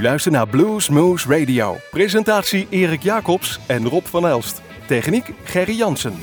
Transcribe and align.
U 0.00 0.02
luistert 0.02 0.34
naar 0.34 0.48
Blues 0.48 0.88
Moose 0.88 1.38
Radio. 1.38 1.76
Presentatie 1.90 2.66
Erik 2.70 3.02
Jacobs 3.02 3.60
en 3.66 3.88
Rob 3.88 4.04
van 4.04 4.26
Elst. 4.26 4.60
Techniek 4.86 5.30
Gerry 5.44 5.76
Jansen. 5.76 6.18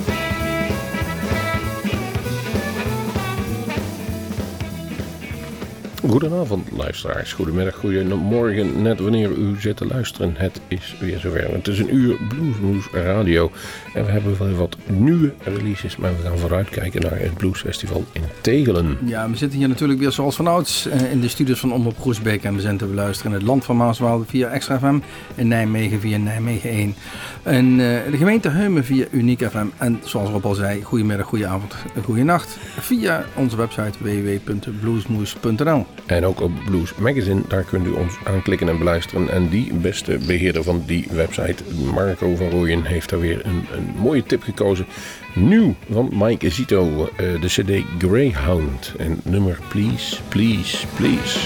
Goedenavond 6.08 6.70
luisteraars, 6.76 7.32
goedemiddag, 7.32 7.74
goedemorgen, 7.74 8.82
net 8.82 9.00
wanneer 9.00 9.30
u 9.30 9.56
zit 9.60 9.76
te 9.76 9.86
luisteren. 9.86 10.34
Het 10.36 10.60
is 10.68 10.96
weer 11.00 11.18
zover. 11.18 11.52
Het 11.52 11.68
is 11.68 11.78
een 11.78 11.94
uur 11.94 12.16
Bluesmoes 12.28 12.88
Radio 12.92 13.50
en 13.94 14.04
we 14.04 14.10
hebben 14.10 14.38
wel 14.38 14.54
wat 14.54 14.76
nieuwe 14.86 15.34
releases, 15.44 15.96
maar 15.96 16.16
we 16.16 16.22
gaan 16.22 16.38
vooruitkijken 16.38 17.00
naar 17.00 17.18
het 17.18 17.34
Bluesfestival 17.34 18.04
in 18.12 18.22
Tegelen. 18.40 18.98
Ja, 19.04 19.30
we 19.30 19.36
zitten 19.36 19.58
hier 19.58 19.68
natuurlijk 19.68 19.98
weer 19.98 20.12
zoals 20.12 20.36
vanouds 20.36 20.86
eh, 20.86 21.12
in 21.12 21.20
de 21.20 21.28
studios 21.28 21.60
van 21.60 21.72
Omroep 21.72 21.98
Groesbeek 22.00 22.44
en 22.44 22.54
we 22.54 22.60
zijn 22.60 22.76
te 22.76 22.86
beluisteren 22.86 23.32
in 23.32 23.38
het 23.38 23.46
land 23.46 23.64
van 23.64 23.76
Maaswaal 23.76 24.24
via 24.26 24.48
Extra 24.48 24.78
FM, 24.78 24.98
in 25.34 25.48
Nijmegen 25.48 26.00
via 26.00 26.18
Nijmegen 26.18 26.70
1 26.70 26.94
en 27.42 27.64
uh, 27.64 27.76
de 28.10 28.16
gemeente 28.16 28.48
Heumen 28.48 28.84
via 28.84 29.06
Uniek 29.10 29.48
FM 29.50 29.66
en 29.76 30.00
zoals 30.04 30.30
Rob 30.30 30.44
al 30.44 30.54
zei, 30.54 30.82
goedemiddag, 30.82 31.26
goedenavond, 31.26 31.74
goedenacht 32.04 32.58
via 32.78 33.24
onze 33.34 33.56
website 33.56 33.98
www.bluesmoes.nl. 34.00 35.86
En 36.06 36.26
ook 36.26 36.40
op 36.40 36.52
Blues 36.64 36.94
Magazine, 36.94 37.42
daar 37.48 37.62
kunt 37.62 37.86
u 37.86 37.90
ons 37.90 38.14
aanklikken 38.24 38.68
en 38.68 38.78
beluisteren. 38.78 39.28
En 39.30 39.48
die 39.48 39.74
beste 39.74 40.18
beheerder 40.26 40.62
van 40.62 40.82
die 40.86 41.06
website, 41.10 41.62
Marco 41.94 42.36
van 42.36 42.50
Rooyen, 42.50 42.84
heeft 42.84 43.10
daar 43.10 43.20
weer 43.20 43.46
een, 43.46 43.66
een 43.72 43.94
mooie 43.96 44.22
tip 44.22 44.42
gekozen. 44.42 44.86
Nieuw 45.34 45.74
van 45.90 46.10
Mike 46.12 46.50
Zito, 46.50 47.08
uh, 47.20 47.40
de 47.40 47.46
CD 47.46 47.84
Greyhound. 47.98 48.94
En 48.98 49.20
nummer 49.24 49.58
Please, 49.68 50.16
Please, 50.28 50.86
Please. 50.96 51.38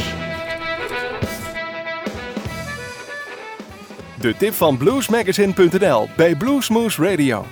De 4.21 4.35
tip 4.37 4.53
van 4.53 4.77
bluesmagazine.nl 4.77 6.09
bij 6.17 6.37
Bluesmoose 6.37 7.03
Radio. 7.03 7.47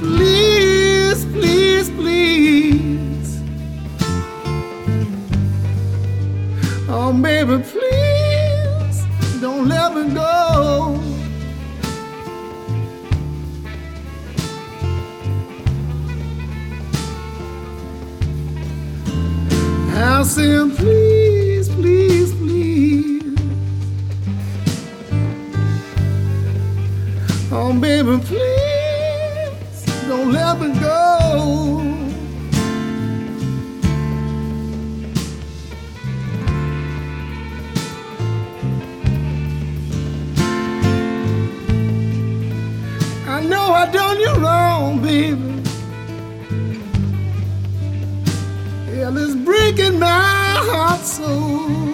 Please, 0.00 1.26
please, 1.26 1.90
please. 1.92 2.95
Oh, 6.98 7.12
baby, 7.12 7.62
please 7.62 9.04
don't 9.38 9.68
let 9.68 9.94
me 9.94 10.14
go. 10.14 10.98
I 19.94 20.22
said, 20.22 20.74
please, 20.76 21.68
please, 21.68 22.32
please. 22.32 23.38
Oh, 27.52 27.78
baby, 27.78 28.18
please 28.24 29.84
don't 30.08 30.32
let 30.32 30.58
me 30.58 30.80
go. 30.80 32.05
Know 43.48 43.72
I 43.72 43.90
done 43.90 44.20
you 44.20 44.32
wrong, 44.34 45.02
baby. 45.02 45.62
Yeah, 48.92 49.10
it's 49.12 49.34
breaking 49.34 49.98
my 49.98 50.08
heart 50.68 51.00
so. 51.00 51.86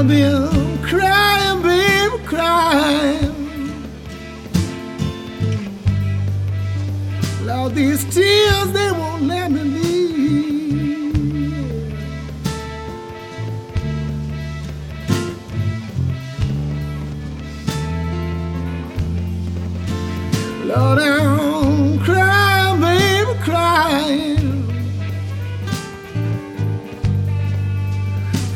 I've 0.00 0.08
been 0.08 0.78
crying, 0.82 1.60
baby, 1.60 2.24
crying. 2.24 3.36
Lord, 7.44 7.74
these 7.74 8.02
tears, 8.14 8.72
they 8.72 8.90
won't 8.92 9.24
let 9.24 9.50
me 9.50 9.69
Slow 20.72 20.94
down, 20.94 21.98
cry, 21.98 22.78
baby, 22.78 23.38
cry. 23.42 24.36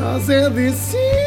I 0.00 0.20
said 0.20 0.54
this. 0.54 0.94
is. 0.94 1.23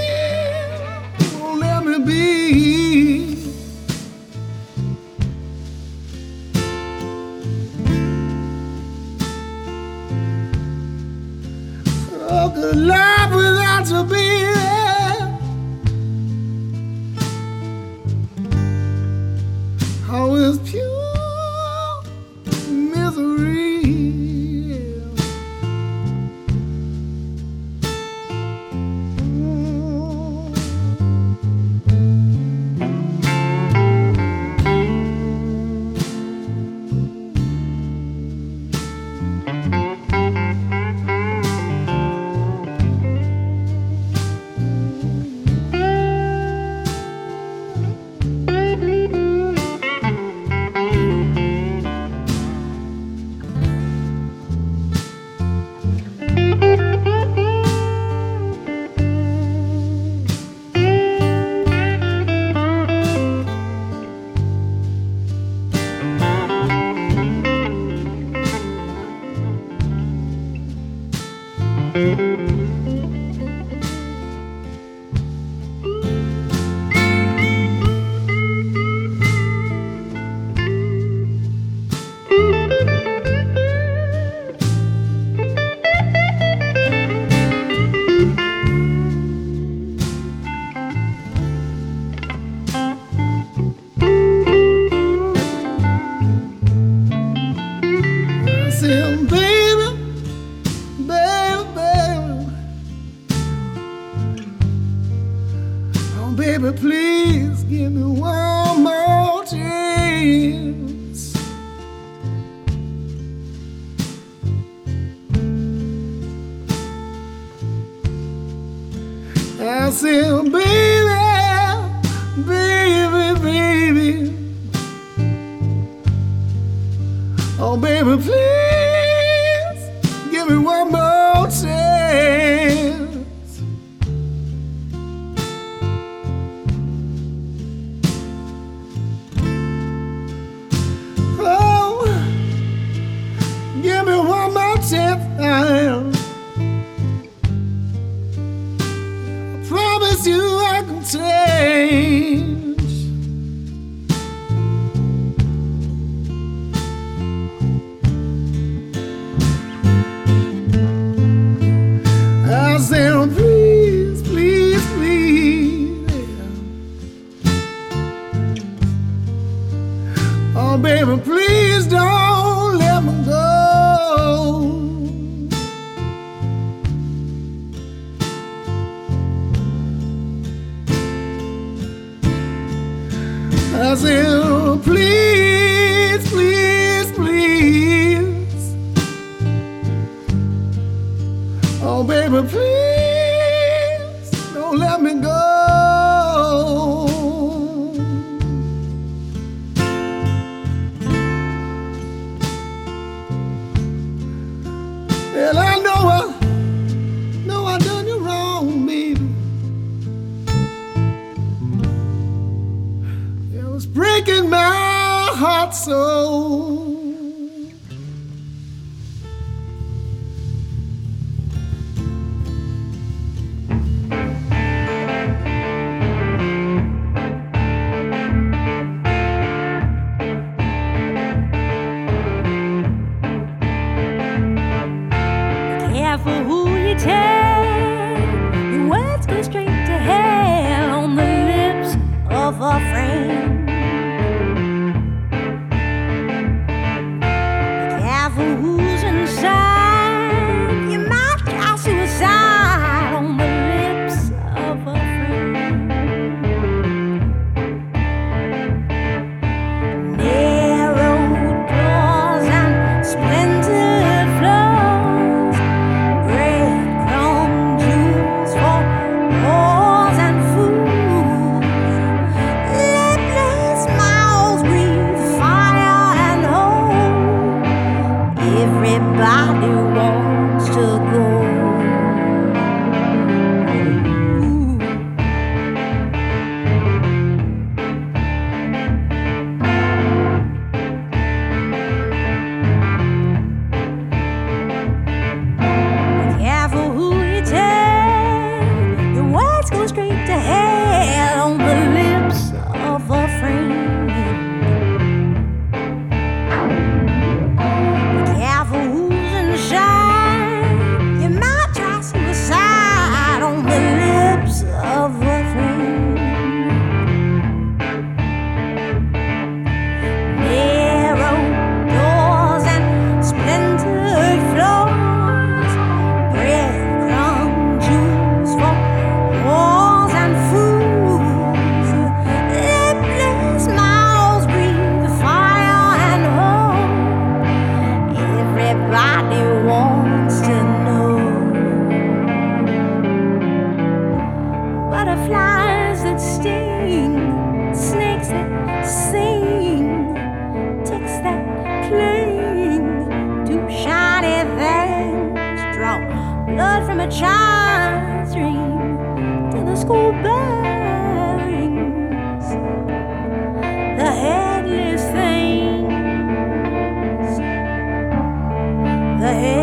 The 369.19 369.56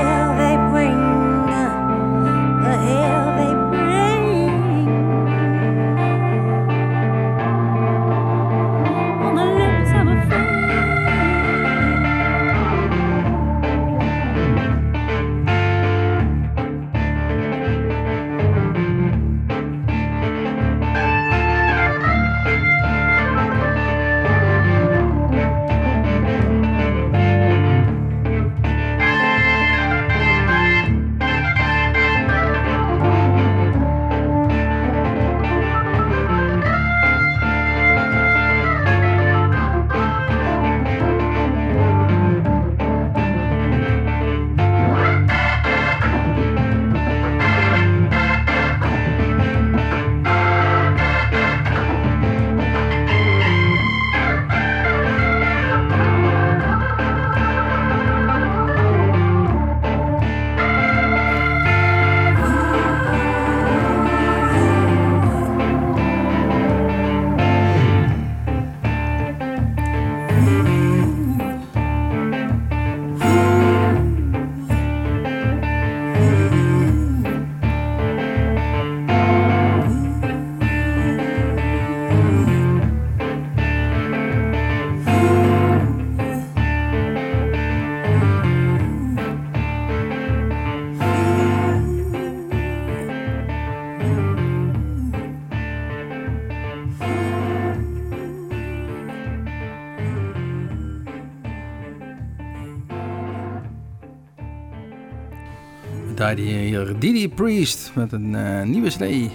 draaide 106.34 106.66
hier 106.66 106.98
Didi 106.98 107.28
Priest 107.28 107.90
met 107.94 108.12
een 108.12 108.34
eh, 108.34 108.62
nieuwe 108.62 108.88
CD. 108.88 109.00
eh, 109.00 109.28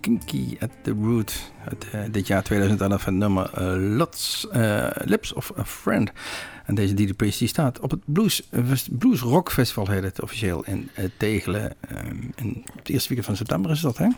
Kinky 0.00 0.56
at 0.60 0.70
the 0.82 0.94
Root. 1.02 1.52
Eh, 1.92 2.00
dit 2.10 2.26
jaar 2.26 2.42
2011 2.42 3.04
het 3.04 3.14
nummer 3.14 3.60
Lots, 3.78 4.46
Lips 5.04 5.32
of 5.32 5.52
a 5.58 5.64
Friend. 5.64 6.10
En 6.66 6.74
deze 6.74 6.94
Didi 6.94 7.14
Priest 7.14 7.38
die 7.38 7.48
staat 7.48 7.80
op 7.80 7.90
het 7.90 8.00
Blues, 8.04 8.48
Blues 8.90 9.20
Rock 9.20 9.52
Festival 9.52 9.86
heet 9.88 10.02
het 10.02 10.22
officieel 10.22 10.64
in 10.64 10.90
Tegelen. 11.16 11.72
eh, 11.88 11.96
in 12.36 12.64
het 12.76 12.88
eerste 12.88 13.08
weekend 13.08 13.26
van 13.26 13.36
september 13.36 13.70
is 13.70 13.80
dat 13.80 13.98
hè? 13.98 14.08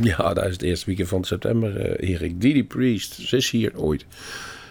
Ja, 0.00 0.34
dat 0.34 0.44
is 0.44 0.52
het 0.52 0.62
eerste 0.62 0.86
weekend 0.86 1.08
van 1.08 1.24
september. 1.24 2.00
Erik 2.00 2.40
Didi 2.40 2.64
Priest, 2.64 3.14
ze 3.14 3.36
is 3.36 3.50
hier 3.50 3.78
ooit. 3.78 4.06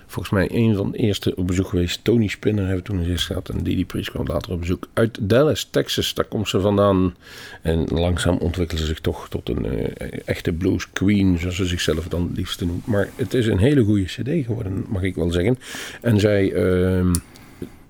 Volgens 0.09 0.33
mij 0.33 0.49
een 0.51 0.75
van 0.75 0.91
de 0.91 0.97
eerste 0.97 1.35
op 1.35 1.47
bezoek 1.47 1.67
geweest. 1.67 2.03
Tony 2.03 2.27
Spinner 2.27 2.65
hebben 2.65 2.83
we 2.83 2.89
toen 2.89 3.09
eens 3.09 3.25
gehad. 3.25 3.49
En 3.49 3.63
Didi 3.63 3.85
Priest 3.85 4.11
kwam 4.11 4.27
later 4.27 4.51
op 4.51 4.59
bezoek 4.59 4.87
uit 4.93 5.17
Dallas, 5.21 5.63
Texas. 5.63 6.13
Daar 6.13 6.25
komt 6.25 6.49
ze 6.49 6.59
vandaan. 6.59 7.15
En 7.61 7.83
langzaam 7.83 8.37
ontwikkelde 8.37 8.81
ze 8.81 8.87
zich 8.87 8.99
toch 8.99 9.29
tot 9.29 9.49
een 9.49 9.65
eh, 9.65 10.19
echte 10.25 10.53
blues 10.53 10.91
queen. 10.91 11.39
Zoals 11.39 11.55
ze 11.55 11.65
zichzelf 11.65 12.07
dan 12.07 12.27
het 12.27 12.37
liefste 12.37 12.65
noemt. 12.65 12.85
Maar 12.85 13.09
het 13.15 13.33
is 13.33 13.47
een 13.47 13.57
hele 13.57 13.83
goede 13.83 14.03
cd 14.03 14.45
geworden, 14.45 14.85
mag 14.87 15.01
ik 15.01 15.15
wel 15.15 15.31
zeggen. 15.31 15.57
En 16.01 16.19
zij... 16.19 16.53
ehm, 16.53 17.13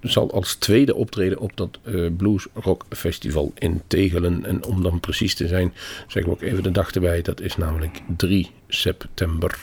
zal 0.01 0.31
als 0.33 0.55
tweede 0.55 0.95
optreden 0.95 1.39
op 1.39 1.51
dat 1.55 1.79
eh, 1.83 2.05
Blues 2.17 2.47
Rock 2.53 2.85
Festival 2.89 3.51
in 3.57 3.81
Tegelen. 3.87 4.45
En 4.45 4.65
om 4.65 4.83
dan 4.83 4.99
precies 4.99 5.35
te 5.35 5.47
zijn, 5.47 5.73
zeggen 6.07 6.31
we 6.31 6.37
ook 6.37 6.41
even 6.41 6.63
de 6.63 6.71
dag 6.71 6.91
erbij. 6.91 7.21
Dat 7.21 7.41
is 7.41 7.57
namelijk 7.57 8.01
3 8.17 8.51
september 8.67 9.59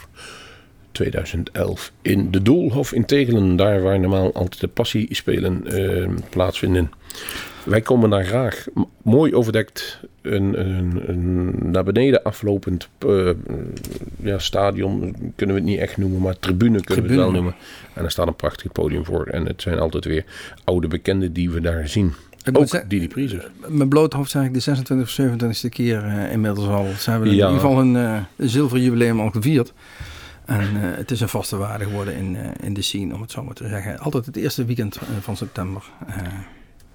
2011 0.97 1.91
in 2.01 2.31
de 2.31 2.41
Doolhof 2.41 2.93
in 2.93 3.05
Tegelen. 3.05 3.55
Daar 3.55 3.81
waar 3.81 3.99
normaal 3.99 4.33
altijd 4.33 4.59
de 4.59 4.67
passiespelen 4.67 5.67
eh, 5.67 6.09
plaatsvinden. 6.29 6.91
Wij 7.63 7.81
komen 7.81 8.09
daar 8.09 8.25
graag. 8.25 8.65
Mooi 9.01 9.33
overdekt. 9.35 9.99
Een, 10.21 10.59
een, 10.59 11.01
een 11.09 11.53
naar 11.71 11.83
beneden 11.83 12.23
aflopend 12.23 12.89
eh, 12.99 13.29
ja, 14.21 14.39
stadion 14.39 15.15
kunnen 15.35 15.55
we 15.55 15.61
het 15.61 15.69
niet 15.69 15.79
echt 15.79 15.97
noemen, 15.97 16.21
maar 16.21 16.39
tribune 16.39 16.81
kunnen 16.83 17.05
we 17.05 17.11
het 17.11 17.19
wel 17.19 17.31
noemen. 17.31 17.55
En 17.93 18.03
er 18.03 18.11
staat 18.11 18.27
een 18.27 18.35
prachtig 18.35 18.71
podium 18.71 19.05
voor. 19.05 19.25
En 19.25 19.45
het 19.45 19.61
zijn 19.61 19.79
altijd 19.79 20.05
weer 20.05 20.25
oude 20.63 20.87
bekenden 20.87 21.33
die 21.33 21.49
we 21.49 21.61
daar 21.61 21.87
zien. 21.87 22.13
Ik 22.43 22.57
Ook 22.57 22.67
zeggen- 22.67 22.89
Didi 22.89 23.07
Priester. 23.07 23.51
Mijn 23.67 23.89
bloot 23.89 24.13
hoofd 24.13 24.31
zeg 24.31 24.43
ik 24.43 24.53
de 24.53 24.59
26 24.59 25.07
of 25.07 25.13
27 25.13 25.69
keer 25.69 26.03
eh, 26.05 26.31
inmiddels 26.31 26.67
al. 26.67 26.85
Ze 26.99 27.09
hebben 27.09 27.27
in 27.27 27.33
ieder 27.33 27.49
geval 27.49 27.79
een, 27.79 27.95
eh, 27.95 28.17
een 28.35 28.49
zilveren 28.49 28.83
jubileum 28.83 29.19
al 29.19 29.29
gevierd. 29.29 29.73
En 30.47 30.83
eh, 30.83 30.97
het 30.97 31.11
is 31.11 31.21
een 31.21 31.29
vaste 31.29 31.57
waarde 31.57 31.83
geworden 31.83 32.15
in, 32.15 32.35
eh, 32.35 32.65
in 32.65 32.73
de 32.73 32.81
scene, 32.81 33.13
om 33.13 33.21
het 33.21 33.31
zo 33.31 33.43
maar 33.43 33.53
te 33.53 33.67
zeggen. 33.67 33.99
Altijd 33.99 34.25
het 34.25 34.35
eerste 34.35 34.65
weekend 34.65 34.95
eh, 34.95 35.01
van 35.19 35.37
september. 35.37 35.83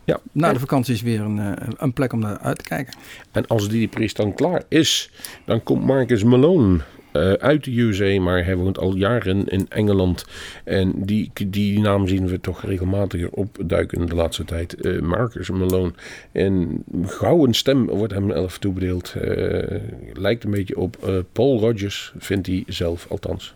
Ja. 0.04 0.20
na 0.32 0.52
de 0.52 0.58
vakantie 0.58 0.94
is 0.94 1.02
weer 1.02 1.20
een, 1.20 1.56
een 1.76 1.92
plek 1.92 2.12
om 2.12 2.18
naar 2.18 2.38
uit 2.38 2.58
te 2.58 2.64
kijken. 2.64 2.94
En 3.32 3.46
als 3.46 3.68
Didi 3.68 3.88
Priest 3.88 4.16
dan 4.16 4.34
klaar 4.34 4.62
is, 4.68 5.10
dan 5.44 5.62
komt 5.62 5.84
Marcus 5.84 6.24
Malone 6.24 6.80
eh, 7.12 7.32
uit 7.32 7.64
de 7.64 7.80
USA, 7.80 8.20
maar 8.20 8.44
hij 8.44 8.56
woont 8.56 8.78
al 8.78 8.96
jaren 8.96 9.48
in 9.48 9.66
Engeland. 9.68 10.24
En 10.64 10.92
die, 10.96 11.30
die 11.46 11.80
naam 11.80 12.08
zien 12.08 12.26
we 12.26 12.40
toch 12.40 12.64
regelmatiger 12.64 13.30
opduiken 13.30 14.06
de 14.06 14.14
laatste 14.14 14.44
tijd. 14.44 14.74
Eh, 14.74 15.00
Marcus 15.00 15.50
Malone. 15.50 15.92
En 16.32 16.84
gouden 17.02 17.54
stem 17.54 17.86
wordt 17.86 18.12
hem 18.12 18.30
elf 18.30 18.58
toebedeeld. 18.58 19.14
Eh, 19.14 19.80
lijkt 20.12 20.44
een 20.44 20.50
beetje 20.50 20.76
op 20.76 21.24
Paul 21.32 21.60
Rogers, 21.60 22.12
vindt 22.18 22.46
hij 22.46 22.64
zelf 22.66 23.06
althans. 23.08 23.54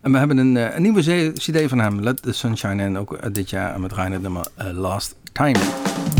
En 0.00 0.12
we 0.12 0.18
hebben 0.18 0.38
een, 0.38 0.56
een 0.76 0.82
nieuwe 0.82 1.32
cd 1.32 1.68
van 1.68 1.78
hem, 1.78 2.00
Let 2.00 2.22
the 2.22 2.32
Sunshine 2.32 2.84
In, 2.84 2.98
ook 2.98 3.34
dit 3.34 3.50
jaar. 3.50 3.80
Met 3.80 3.92
Reiner 3.92 4.20
nummer 4.20 4.46
Last 4.72 5.16
Time. 5.32 6.19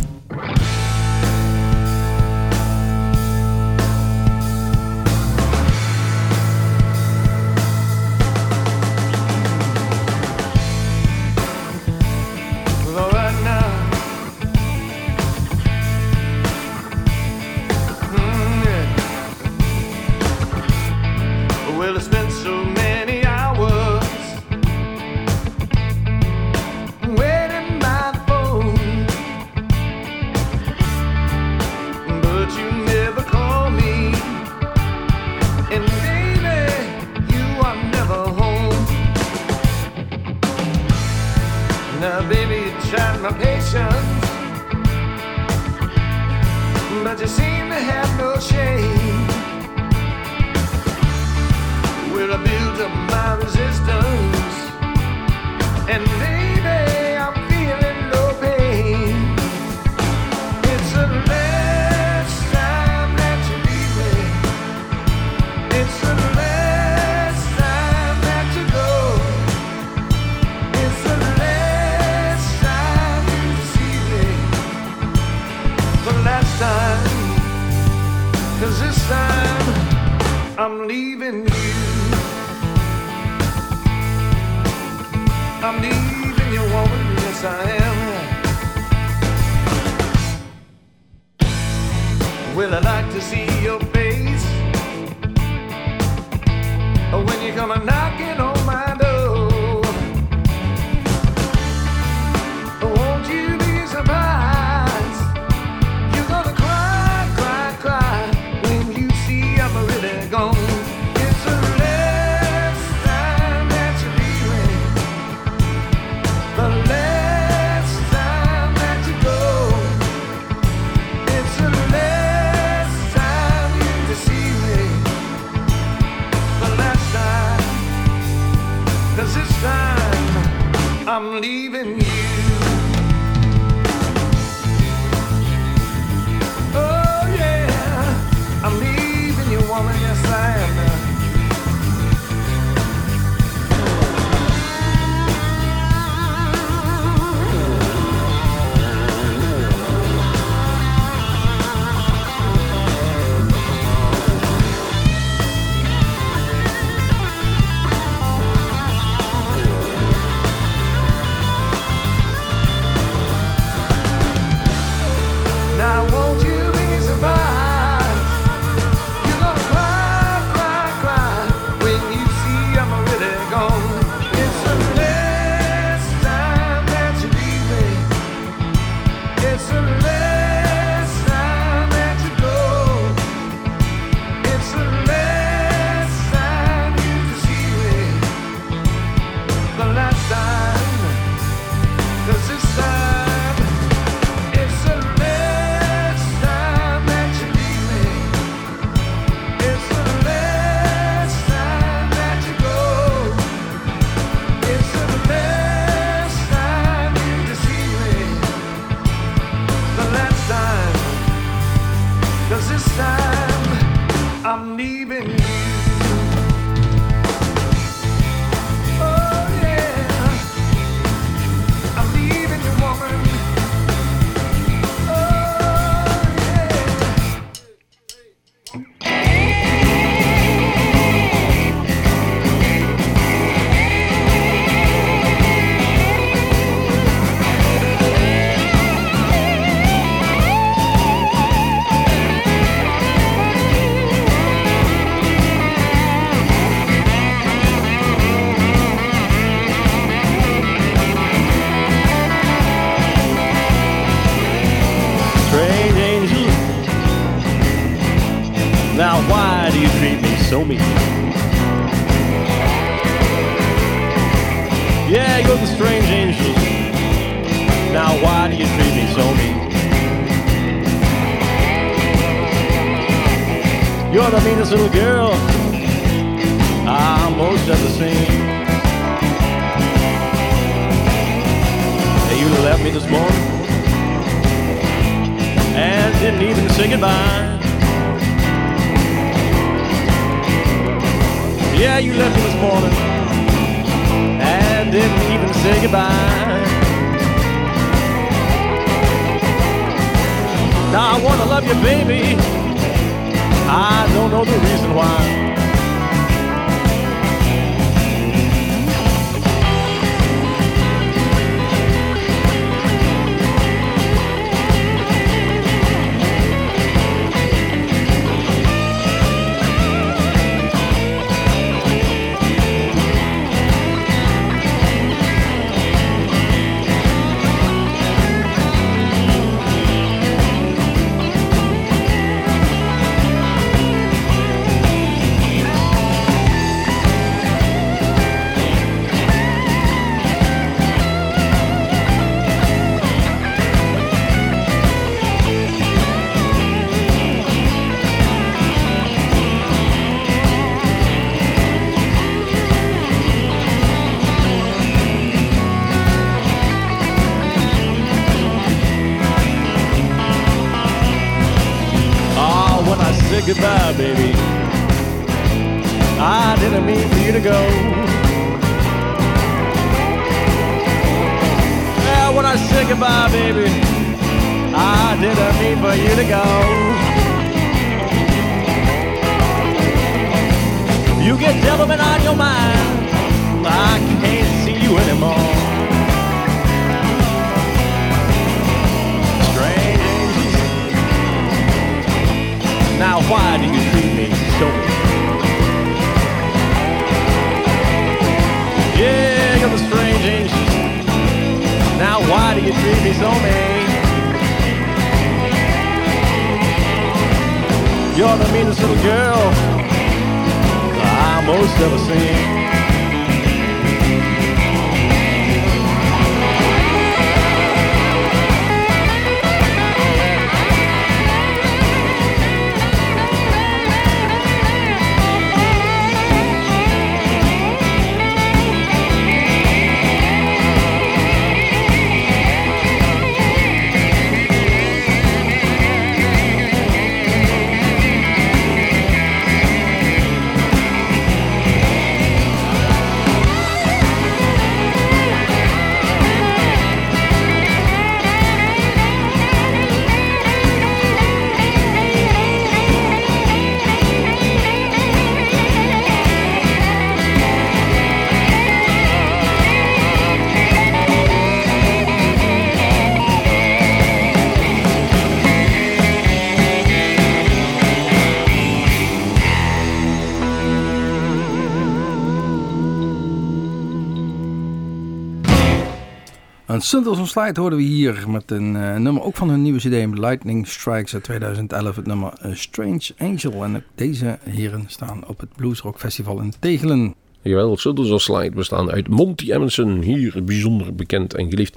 Sundles 476.82 477.18
on 477.18 477.26
Slide 477.26 477.60
hoorden 477.60 477.78
we 477.78 477.84
hier 477.84 478.24
met 478.28 478.50
een 478.50 478.76
eh, 478.76 478.96
nummer 478.96 479.22
ook 479.22 479.36
van 479.36 479.48
hun 479.50 479.62
nieuwe 479.62 479.78
CD 479.78 480.18
Lightning 480.18 480.68
Strikes 480.68 481.14
uit 481.14 481.22
2011. 481.22 481.96
Het 481.96 482.06
nummer 482.06 482.32
eh, 482.40 482.54
Strange 482.54 483.10
Angel. 483.18 483.64
En 483.64 483.84
deze 483.94 484.38
heren 484.44 484.84
staan 484.86 485.26
op 485.26 485.40
het 485.40 485.48
Bluesrock 485.56 485.98
Festival 485.98 486.40
in 486.40 486.52
Tegelen. 486.58 487.14
Jawel, 487.42 487.76
Suddles 487.76 488.10
of 488.10 488.22
Slide 488.22 488.50
bestaan 488.50 488.90
uit 488.90 489.08
Monty 489.08 489.52
Emerson, 489.52 490.00
hier 490.02 490.44
bijzonder 490.44 490.94
bekend 490.94 491.34
en 491.34 491.50
geliefd. 491.50 491.76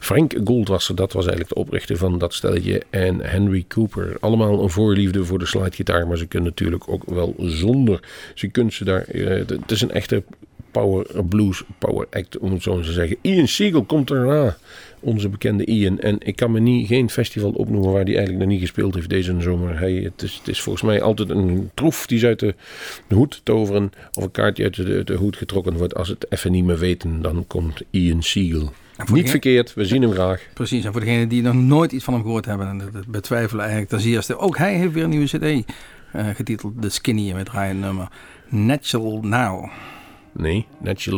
Frank 0.00 0.34
Goldwasser, 0.44 0.94
dat 0.94 1.12
was 1.12 1.26
eigenlijk 1.26 1.54
de 1.54 1.60
oprichter 1.60 1.96
van 1.96 2.18
dat 2.18 2.34
stelletje. 2.34 2.82
En 2.90 3.20
Henry 3.20 3.64
Cooper, 3.68 4.16
allemaal 4.20 4.62
een 4.62 4.70
voorliefde 4.70 5.24
voor 5.24 5.38
de 5.38 5.46
slidegitaar. 5.46 6.06
Maar 6.06 6.16
ze 6.16 6.26
kunnen 6.26 6.48
natuurlijk 6.48 6.88
ook 6.88 7.04
wel 7.06 7.34
zonder. 7.38 8.00
Ze 8.34 8.48
kunnen 8.48 8.72
ze 8.72 8.84
daar, 8.84 9.02
eh, 9.02 9.46
het 9.46 9.70
is 9.70 9.80
een 9.80 9.90
echte 9.90 10.22
power 10.72 11.24
blues 11.28 11.62
power 11.78 12.06
act, 12.10 12.38
om 12.38 12.52
het 12.52 12.62
zo 12.62 12.80
te 12.80 12.92
zeggen. 12.92 13.16
Ian 13.20 13.48
Siegel 13.48 13.84
komt 13.84 14.10
erna, 14.10 14.56
onze 15.00 15.28
bekende 15.28 15.64
Ian. 15.64 15.98
En 15.98 16.16
ik 16.18 16.36
kan 16.36 16.50
me 16.52 16.60
niet, 16.60 16.86
geen 16.86 17.10
festival 17.10 17.50
opnoemen 17.50 17.92
waar 17.92 18.04
hij 18.04 18.16
eigenlijk 18.16 18.38
nog 18.38 18.48
niet 18.48 18.60
gespeeld 18.60 18.94
heeft 18.94 19.08
deze 19.08 19.40
zomer. 19.40 19.78
Hij, 19.78 19.92
het, 19.92 20.22
is, 20.22 20.34
het 20.38 20.48
is 20.48 20.60
volgens 20.60 20.84
mij 20.84 21.02
altijd 21.02 21.30
een 21.30 21.70
troef 21.74 22.06
die 22.06 22.18
ze 22.18 22.26
uit 22.26 22.38
de, 22.38 22.54
de 23.06 23.14
hoed 23.14 23.40
toveren. 23.44 23.92
Of 24.12 24.24
een 24.24 24.30
kaartje 24.30 24.62
uit 24.64 24.76
de, 24.76 25.04
de 25.04 25.14
hoed 25.14 25.36
getrokken 25.36 25.76
wordt. 25.76 25.94
Als 25.94 26.08
het 26.08 26.26
even 26.28 26.52
niet 26.52 26.64
meer 26.64 26.78
weten, 26.78 27.22
dan 27.22 27.44
komt 27.46 27.82
Ian 27.90 28.22
Siegel. 28.22 28.72
Niet 29.12 29.30
verkeerd, 29.30 29.74
we 29.74 29.84
zien 29.84 30.02
hem 30.02 30.12
graag. 30.12 30.42
Precies, 30.54 30.84
en 30.84 30.92
voor 30.92 31.00
degenen 31.00 31.28
die 31.28 31.42
nog 31.42 31.54
nooit 31.54 31.92
iets 31.92 32.04
van 32.04 32.14
hem 32.14 32.22
gehoord 32.22 32.44
hebben 32.44 32.68
en 32.68 32.78
dat 32.92 33.06
betwijfelen 33.06 33.60
eigenlijk, 33.60 33.90
dan 33.90 34.00
zie 34.00 34.10
je 34.10 34.16
als 34.16 34.26
de- 34.26 34.38
ook 34.38 34.56
hij 34.58 34.74
heeft 34.74 34.92
weer 34.92 35.04
een 35.04 35.10
nieuwe 35.10 35.26
CD 35.26 35.64
eh, 36.12 36.26
getiteld 36.34 36.82
The 36.82 36.88
Skinny 36.88 37.42
draaien 37.44 37.74
een 37.74 37.80
nummer 37.80 38.08
Natural 38.48 39.20
Now. 39.22 39.70
Nee, 40.32 40.66
Netje 40.80 41.12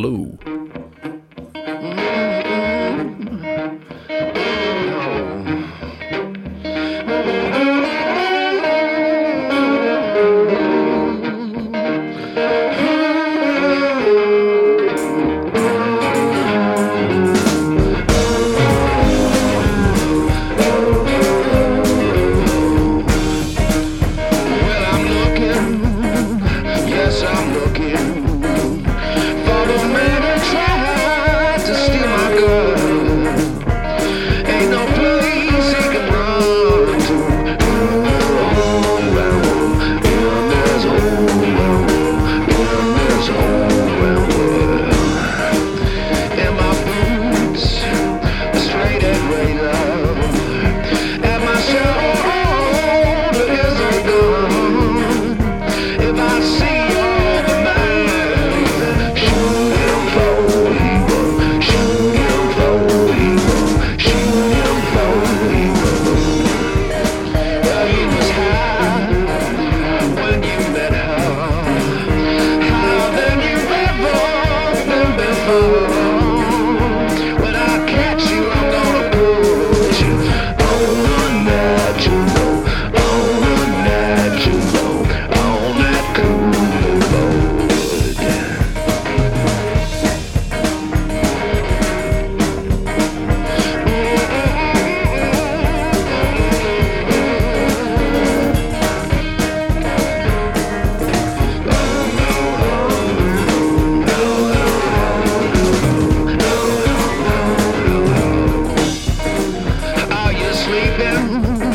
Mm-hmm. 111.35 111.65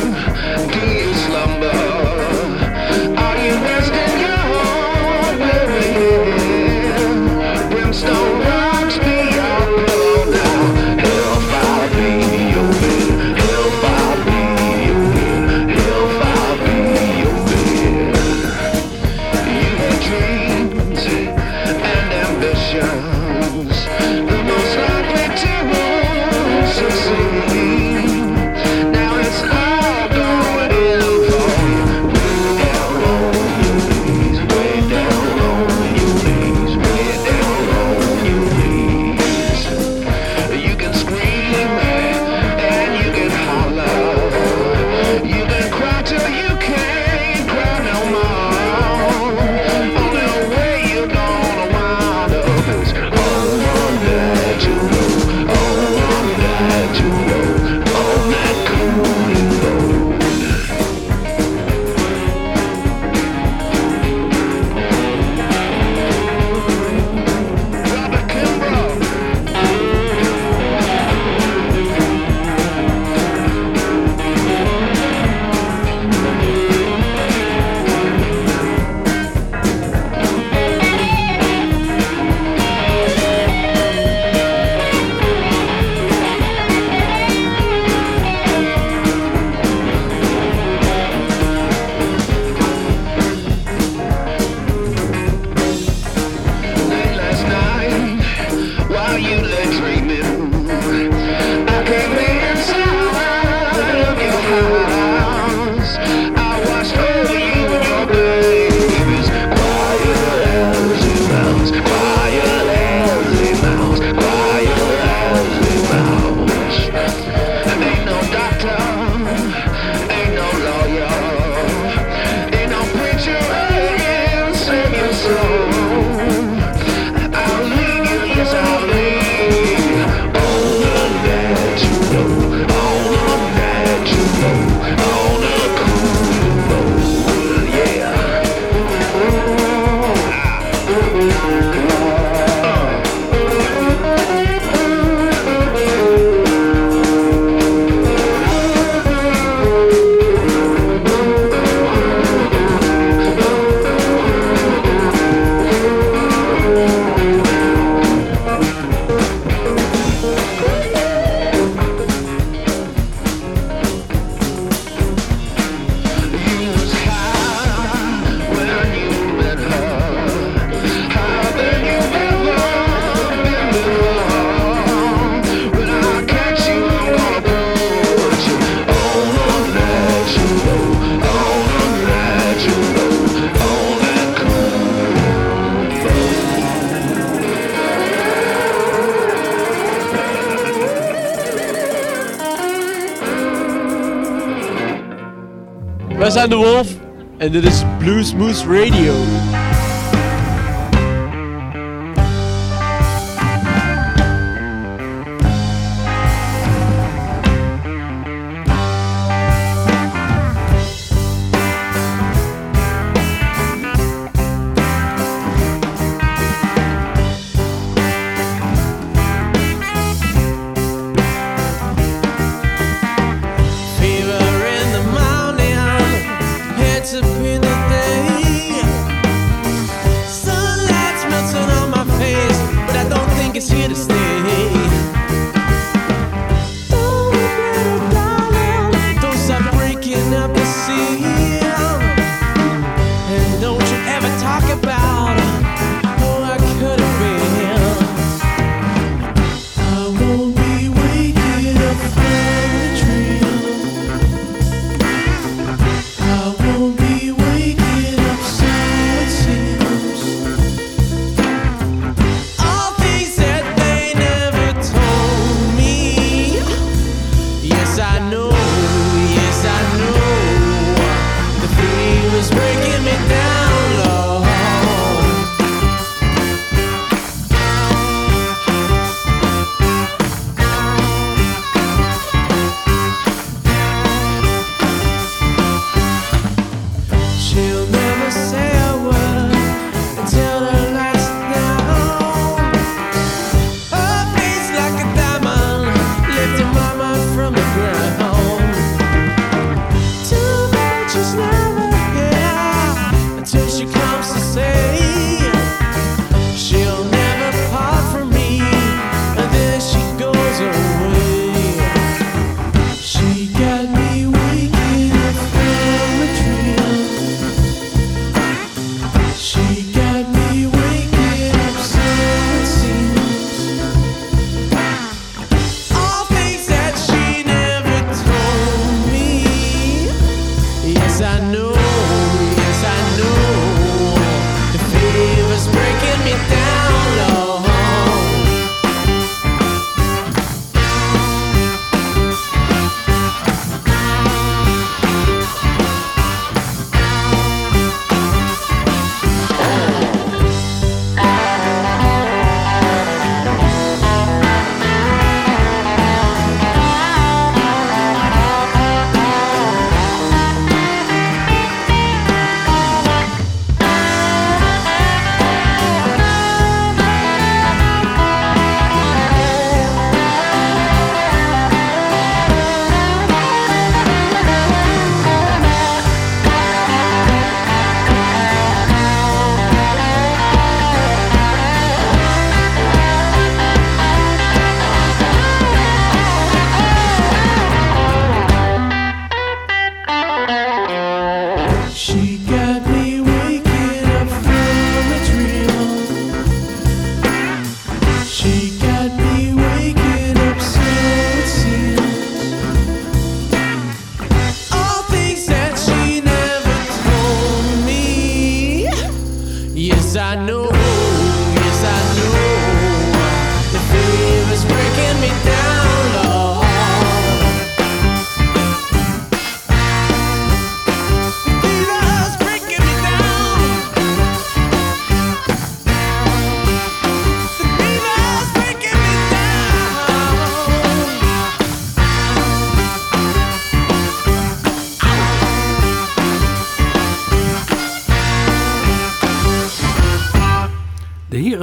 Wij 196.50 196.58
zijn 196.58 196.72
de 196.72 196.72
Wolf 196.72 196.96
en 197.38 197.52
dit 197.52 197.64
is 197.64 197.82
Blues 197.98 198.34
Moose 198.34 198.64
Radio. 198.66 199.39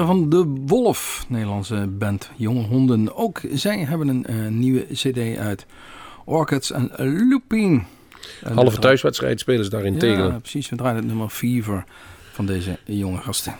Van 0.07 0.29
De 0.29 0.45
Wolf, 0.65 1.25
Nederlandse 1.27 1.87
band 1.87 2.29
Jonge 2.35 2.61
Honden. 2.61 3.15
Ook 3.15 3.41
zij 3.53 3.77
hebben 3.77 4.07
een 4.07 4.25
eh, 4.25 4.47
nieuwe 4.47 4.85
cd 4.93 5.37
uit. 5.37 5.65
Orchids 6.25 6.71
en 6.71 6.91
Looping. 7.29 7.85
En 8.43 8.53
Halve 8.53 8.75
we 8.75 8.81
thuiswedstrijd 8.81 9.39
spelen 9.39 9.63
ze 9.63 9.69
daarin 9.69 9.97
tegen. 9.97 10.23
Ja, 10.23 10.39
precies. 10.39 10.69
We 10.69 10.75
draaien 10.75 10.95
het 10.95 11.05
nummer 11.05 11.29
Fever 11.29 11.83
van 12.31 12.45
deze 12.45 12.77
jonge 12.85 13.17
gasten. 13.17 13.55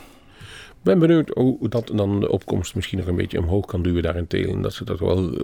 Ik 0.88 1.00
ben 1.00 1.08
benieuwd 1.08 1.30
hoe 1.34 1.70
dat 1.70 1.92
dan 1.94 2.20
de 2.20 2.32
opkomst 2.32 2.76
misschien 2.76 2.98
nog 2.98 3.08
een 3.08 3.16
beetje 3.16 3.40
omhoog 3.40 3.66
kan 3.66 3.82
duwen 3.82 4.04
daarin 4.04 4.28
tegen. 4.28 4.62
Dat 4.62 4.74
ze 4.74 4.84
dat 4.84 5.00
wel 5.00 5.34
eh, 5.34 5.44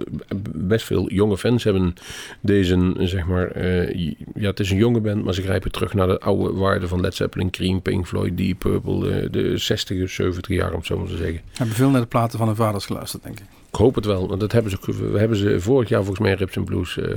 best 0.54 0.86
veel 0.86 1.10
jonge 1.10 1.38
fans 1.38 1.64
hebben. 1.64 1.94
Deze, 2.40 2.94
zeg 2.98 3.26
maar, 3.26 3.50
eh, 3.50 4.12
ja, 4.34 4.48
het 4.48 4.60
is 4.60 4.70
een 4.70 4.76
jonge 4.76 5.00
band, 5.00 5.24
maar 5.24 5.34
ze 5.34 5.42
grijpen 5.42 5.72
terug 5.72 5.94
naar 5.94 6.06
de 6.06 6.20
oude 6.20 6.52
waarden 6.52 6.88
van 6.88 7.00
Led 7.00 7.14
Zeppelin, 7.14 7.50
Cream, 7.50 7.82
Pink 7.82 8.06
Floyd, 8.06 8.36
Deep 8.36 8.58
Purple, 8.58 9.10
eh, 9.10 9.30
de 9.30 9.58
60, 9.58 10.10
70 10.10 10.56
jaar 10.56 10.70
om 10.70 10.76
het 10.76 10.86
zo 10.86 10.98
maar 10.98 11.08
te 11.08 11.16
zeggen. 11.16 11.40
Hebben 11.52 11.76
veel 11.76 11.90
naar 11.90 12.00
de 12.00 12.06
platen 12.06 12.38
van 12.38 12.46
hun 12.46 12.56
vaders 12.56 12.86
geluisterd, 12.86 13.22
denk 13.22 13.38
ik. 13.38 13.46
Ik 13.68 13.80
hoop 13.80 13.94
het 13.94 14.04
wel, 14.04 14.28
want 14.28 14.40
dat 14.40 14.52
hebben 14.52 14.70
ze, 14.70 14.78
we 15.12 15.18
hebben 15.18 15.36
ze 15.36 15.60
vorig 15.60 15.88
jaar 15.88 16.00
volgens 16.04 16.20
mij 16.20 16.30
in 16.30 16.36
Rips 16.36 16.56
Blues 16.64 16.98
eh, 16.98 17.14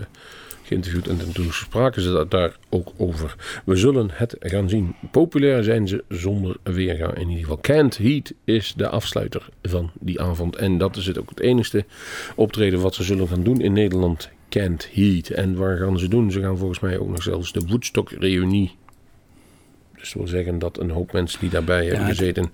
geïnterviewd. 0.68 1.08
En 1.08 1.32
toen 1.34 1.54
spraken 1.54 2.02
ze 2.02 2.12
dat 2.12 2.32
daar 2.32 2.58
ook 2.70 2.92
over. 2.98 3.62
We 3.66 3.76
zullen 3.76 4.10
het 4.12 4.36
gaan 4.40 4.70
zien. 4.70 4.96
Populair 5.12 5.64
zijn 5.64 5.88
ze 5.88 6.04
zonder 6.10 6.58
weerga 6.64 7.14
in 7.14 7.28
ieder 7.28 7.44
geval. 7.44 7.60
Can't 7.62 7.98
Heat 7.98 8.34
is 8.44 8.74
de 8.78 8.90
afsluiter 8.90 9.50
van 9.62 9.92
die 10.00 10.22
avond. 10.22 10.56
En 10.56 10.78
dat 10.78 10.96
is 10.96 11.06
het 11.06 11.20
ook 11.20 11.30
het 11.30 11.40
enigste 11.40 11.86
optreden 12.36 12.82
wat 12.82 12.96
ze 12.96 13.04
zullen 13.04 13.28
gaan 13.28 13.44
doen 13.44 13.62
in 13.62 13.74
Nederland. 13.74 14.30
Kent 14.50 14.90
Heat. 14.94 15.30
En 15.30 15.56
waar 15.56 15.78
gaan 15.78 16.00
ze 16.00 16.08
doen? 16.08 16.32
Ze 16.32 16.42
gaan 16.42 16.58
volgens 16.58 16.80
mij 16.80 16.98
ook 16.98 17.10
nog 17.10 17.24
zelfs 17.24 17.52
de 17.52 17.62
Woodstock-reunie. 17.68 18.76
Dus 19.98 20.14
wil 20.14 20.28
zeggen 20.28 20.60
dat 20.60 20.80
een 20.80 20.90
hoop 20.90 21.12
mensen 21.12 21.40
die 21.40 21.50
daarbij 21.50 21.86
hebben 21.86 22.08
gezeten... 22.08 22.52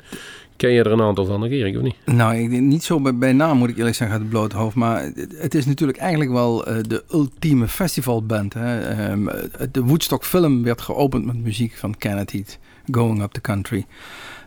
Ken 0.55 0.71
je 0.71 0.79
er 0.83 0.91
een 0.91 1.01
aantal 1.01 1.25
van, 1.25 1.43
Erik, 1.45 1.75
of 1.75 1.81
niet? 1.81 1.95
Nou, 2.05 2.35
ik, 2.35 2.49
niet 2.49 2.83
zo 2.83 2.99
bij, 2.99 3.15
bij 3.15 3.33
naam 3.33 3.57
moet 3.57 3.69
ik 3.69 3.77
eerlijk 3.77 3.95
zeggen 3.95 4.15
uit 4.17 4.25
het 4.25 4.33
blote 4.35 4.55
hoofd. 4.57 4.75
Maar 4.75 5.03
het, 5.03 5.35
het 5.37 5.55
is 5.55 5.65
natuurlijk 5.65 5.97
eigenlijk 5.97 6.31
wel 6.31 6.65
eh, 6.65 6.75
de 6.81 7.03
ultieme 7.11 7.67
festivalband. 7.67 8.53
Hè. 8.53 8.79
Ehm, 8.79 9.25
de 9.71 9.83
Woodstock 9.83 10.25
film 10.25 10.63
werd 10.63 10.81
geopend 10.81 11.25
met 11.25 11.37
muziek 11.43 11.73
van 11.75 11.97
Kenneth 11.97 12.31
Heat. 12.31 12.59
Going 12.91 13.21
Up 13.21 13.31
the 13.31 13.41
Country. 13.41 13.85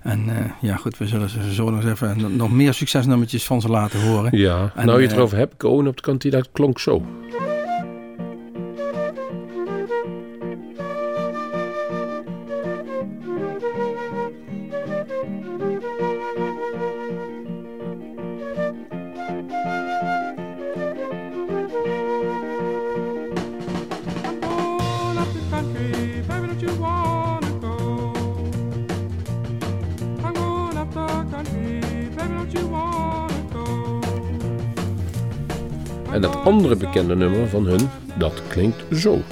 En 0.02 0.22
eh, 0.28 0.44
ja 0.60 0.76
goed, 0.76 0.98
we 0.98 1.06
zullen 1.06 1.28
ze 1.30 1.54
zo 1.54 1.70
nog 1.70 1.84
even 1.84 2.36
nog- 2.36 2.50
meer 2.50 2.74
succesnummertjes 2.74 3.44
van 3.44 3.60
ze 3.60 3.68
laten 3.68 4.00
horen. 4.00 4.38
Ja, 4.38 4.72
En, 4.74 4.86
nou 4.86 4.96
je 4.98 5.02
het 5.02 5.12
eh, 5.12 5.18
erover 5.18 5.38
hebt, 5.38 5.54
Going 5.58 5.88
op 5.88 5.96
de 5.96 6.02
kant, 6.02 6.30
dat 6.30 6.48
klonk 6.52 6.78
zo. 6.78 7.02
En 36.12 36.20
dat 36.20 36.36
andere 36.44 36.76
bekende 36.76 37.16
nummer 37.16 37.48
van 37.48 37.66
hun, 37.66 37.88
dat 38.18 38.42
klinkt 38.48 38.84
zo. 38.92 39.22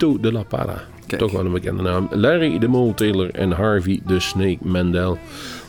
Fito 0.00 0.20
de 0.20 0.32
la 0.32 0.42
Parra, 0.42 0.82
Kijk. 1.06 1.20
toch 1.20 1.32
wel 1.32 1.44
een 1.44 1.52
bekende 1.52 1.82
naam, 1.82 2.08
Larry 2.10 2.58
de 2.58 2.68
Mole 2.68 2.94
Taylor 2.94 3.30
en 3.30 3.50
Harvey 3.50 4.00
de 4.06 4.20
Snake 4.20 4.58
Mandel, 4.60 5.18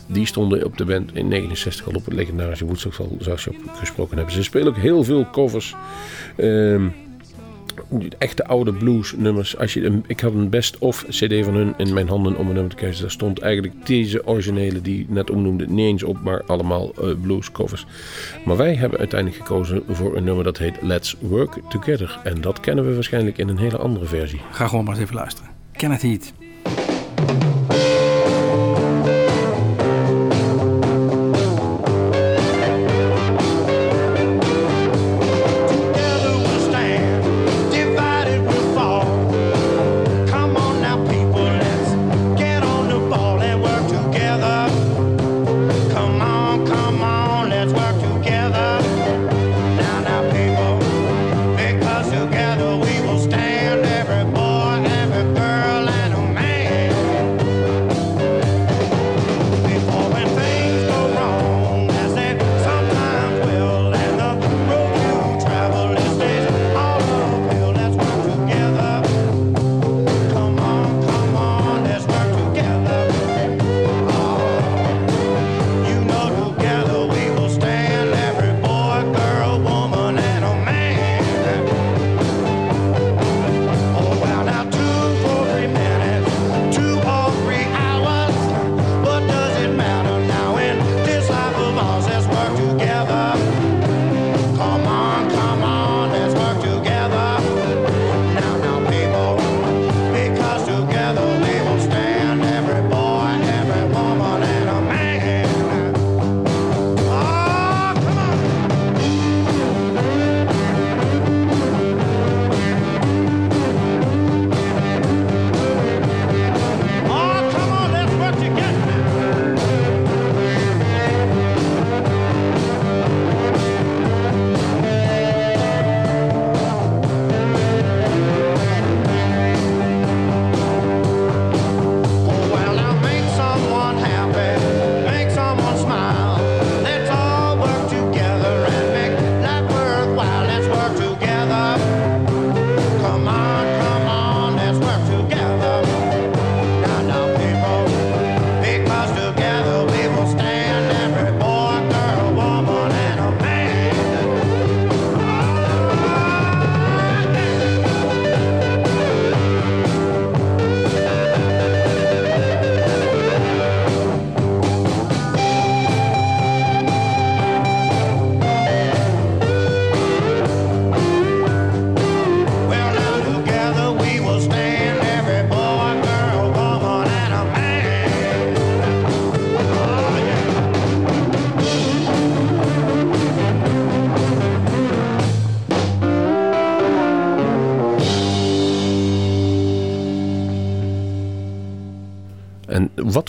die 0.06 0.26
stonden 0.26 0.64
op 0.64 0.78
de 0.78 0.84
band 0.84 1.14
in 1.14 1.28
69 1.28 1.86
al 1.86 1.94
op 1.94 2.04
het 2.04 2.14
legendarische 2.14 2.64
Woodstock, 2.64 2.94
zoals 3.18 3.44
je 3.44 3.50
op 3.50 3.56
gesproken 3.72 4.18
hebt. 4.18 4.32
Ze 4.32 4.42
spelen 4.42 4.68
ook 4.68 4.76
heel 4.76 5.04
veel 5.04 5.30
covers. 5.30 5.74
Ehm, 6.36 6.88
echte 8.18 8.44
oude 8.44 8.72
blues 8.72 9.14
nummers. 9.16 9.56
Als 9.56 9.74
je, 9.74 10.00
ik 10.06 10.20
had 10.20 10.34
een 10.34 10.48
best-of 10.48 11.04
cd 11.08 11.44
van 11.44 11.54
hun 11.54 11.74
in 11.76 11.92
mijn 11.92 12.08
handen 12.08 12.36
om 12.36 12.46
een 12.46 12.54
nummer 12.54 12.74
te 12.74 12.76
kiezen. 12.76 13.02
Daar 13.02 13.10
stond 13.10 13.40
eigenlijk 13.40 13.86
deze 13.86 14.26
originele 14.26 14.80
die 14.80 15.00
ik 15.00 15.08
net 15.08 15.30
omnoemde 15.30 15.66
niet 15.66 15.86
eens 15.86 16.02
op, 16.02 16.22
maar 16.22 16.42
allemaal 16.46 16.92
eh, 16.94 17.08
blues 17.20 17.52
covers. 17.52 17.86
Maar 18.44 18.56
wij 18.56 18.74
hebben 18.74 18.98
uiteindelijk 18.98 19.40
gekozen 19.40 19.82
voor 19.88 20.16
een 20.16 20.24
nummer 20.24 20.44
dat 20.44 20.58
heet 20.58 20.82
Let's 20.82 21.16
Work 21.20 21.58
Together. 21.68 22.20
En 22.24 22.40
dat 22.40 22.60
kennen 22.60 22.86
we 22.86 22.94
waarschijnlijk 22.94 23.38
in 23.38 23.48
een 23.48 23.58
hele 23.58 23.78
andere 23.78 24.06
versie. 24.06 24.40
Ga 24.50 24.66
gewoon 24.66 24.84
maar 24.84 24.94
eens 24.94 25.02
even 25.02 25.14
luisteren. 25.14 25.50
Kenneth 25.72 26.02
Heat. 26.02 26.20
Together 26.22 26.41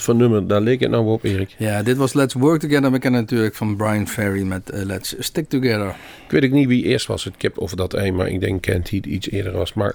voor 0.04 0.14
nummer, 0.14 0.46
daar 0.46 0.60
leek 0.60 0.80
het 0.80 0.90
nou 0.90 1.06
op, 1.06 1.24
Erik? 1.24 1.54
Ja, 1.58 1.82
dit 1.82 1.96
was 1.96 2.12
Let's 2.12 2.34
Work 2.34 2.60
Together. 2.60 2.90
We 2.90 2.98
kennen 2.98 3.20
natuurlijk 3.20 3.54
van 3.54 3.76
Brian 3.76 4.08
Ferry 4.08 4.42
met 4.42 4.70
eh, 4.70 4.82
Let's 4.82 5.14
Stick 5.18 5.48
Together. 5.48 5.96
Ik 6.24 6.30
weet 6.30 6.44
ook 6.44 6.50
niet 6.50 6.68
wie 6.68 6.84
eerst 6.84 7.06
was, 7.06 7.24
het 7.24 7.36
kip 7.36 7.58
of 7.58 7.74
dat 7.74 7.94
ei, 7.94 8.12
maar 8.12 8.28
ik 8.28 8.40
denk 8.40 8.62
Kent 8.62 8.90
iets 8.90 9.30
eerder 9.30 9.52
was. 9.52 9.72
Maar 9.72 9.94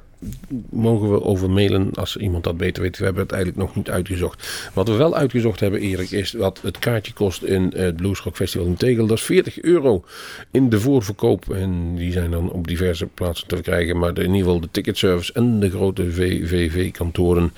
mogen 0.69 1.11
we 1.11 1.23
over 1.23 1.49
mailen 1.49 1.93
als 1.93 2.17
iemand 2.17 2.43
dat 2.43 2.57
beter 2.57 2.83
weet? 2.83 2.97
We 2.97 3.03
hebben 3.03 3.23
het 3.23 3.31
eigenlijk 3.31 3.61
nog 3.63 3.75
niet 3.75 3.89
uitgezocht. 3.89 4.69
Wat 4.73 4.87
we 4.87 4.93
wel 4.93 5.15
uitgezocht 5.15 5.59
hebben, 5.59 5.79
Erik, 5.79 6.11
is 6.11 6.31
wat 6.31 6.59
het 6.61 6.79
kaartje 6.79 7.13
kost 7.13 7.43
in 7.43 7.73
het 7.75 7.95
Bluesrock 7.95 8.35
Festival 8.35 8.67
in 8.67 8.75
Tegel. 8.75 9.07
Dat 9.07 9.17
is 9.17 9.23
40 9.23 9.61
euro 9.61 10.03
in 10.51 10.69
de 10.69 10.79
voorverkoop. 10.79 11.49
En 11.49 11.95
die 11.95 12.11
zijn 12.11 12.31
dan 12.31 12.51
op 12.51 12.67
diverse 12.67 13.05
plaatsen 13.05 13.47
te 13.47 13.55
verkrijgen. 13.55 13.97
Maar 13.97 14.17
in 14.17 14.21
ieder 14.21 14.37
geval 14.37 14.59
de 14.59 14.71
ticketservice 14.71 15.33
en 15.33 15.59
de 15.59 15.69
grote 15.69 16.11
VVV-kantoren 16.11 17.53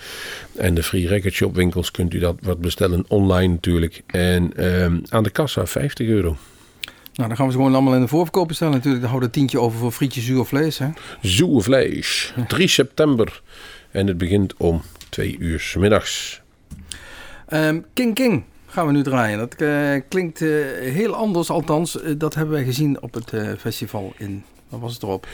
en 0.56 0.74
de 0.74 0.84
free 0.84 1.08
record 1.08 1.56
winkels 1.56 1.92
kunt 1.92 2.14
u 2.14 2.20
dat 2.20 2.38
wat 2.42 2.60
bestellen 2.60 3.06
online 3.08 3.54
natuurlijk. 3.54 4.02
En 4.06 4.54
ehm, 4.56 5.00
aan 5.10 5.24
de 5.24 5.30
kassa 5.30 5.66
50 5.66 6.08
euro. 6.08 6.38
Nou, 7.14 7.28
dan 7.28 7.38
gaan 7.38 7.46
we 7.46 7.52
ze 7.52 7.58
gewoon 7.58 7.74
allemaal 7.74 7.94
in 7.96 8.02
de 8.02 8.08
voorverkoop 8.08 8.48
bestellen 8.48 8.74
natuurlijk. 8.74 9.02
Dan 9.02 9.12
houden 9.12 9.30
we 9.32 9.36
een 9.36 9.42
tientje 9.42 9.66
over 9.66 9.80
voor 9.80 9.92
frietje, 9.92 10.22
zuur 10.22 10.40
of 10.40 10.48
vlees. 10.48 10.78
Hè? 10.78 10.88
Zoe 11.22 11.62
vlees. 11.62 12.34
3 12.48 12.68
september. 12.68 13.42
En 13.92 14.08
het 14.08 14.18
begint 14.18 14.54
om 14.58 14.82
2 15.10 15.36
uur 15.40 15.60
's 15.60 15.76
middags. 15.76 16.42
Ehm, 17.48 17.80
King 17.94 18.16
King 18.16 18.44
gaan 18.68 18.86
we 18.86 18.92
nu 18.92 19.04
draaien. 19.04 19.38
Dat 19.38 19.54
eh, 19.56 20.02
klinkt 20.10 20.42
eh, 20.42 20.50
heel 20.80 21.14
anders, 21.16 21.50
althans. 21.50 22.02
eh, 22.02 22.14
dat 22.18 22.36
hebben 22.36 22.54
wij 22.54 22.64
gezien 22.64 23.02
op 23.02 23.14
het 23.14 23.34
festival 23.60 24.14
in... 24.18 24.44
Wat 24.70 24.80
was 24.80 24.94
het 24.94 25.04
erop? 25.04 25.28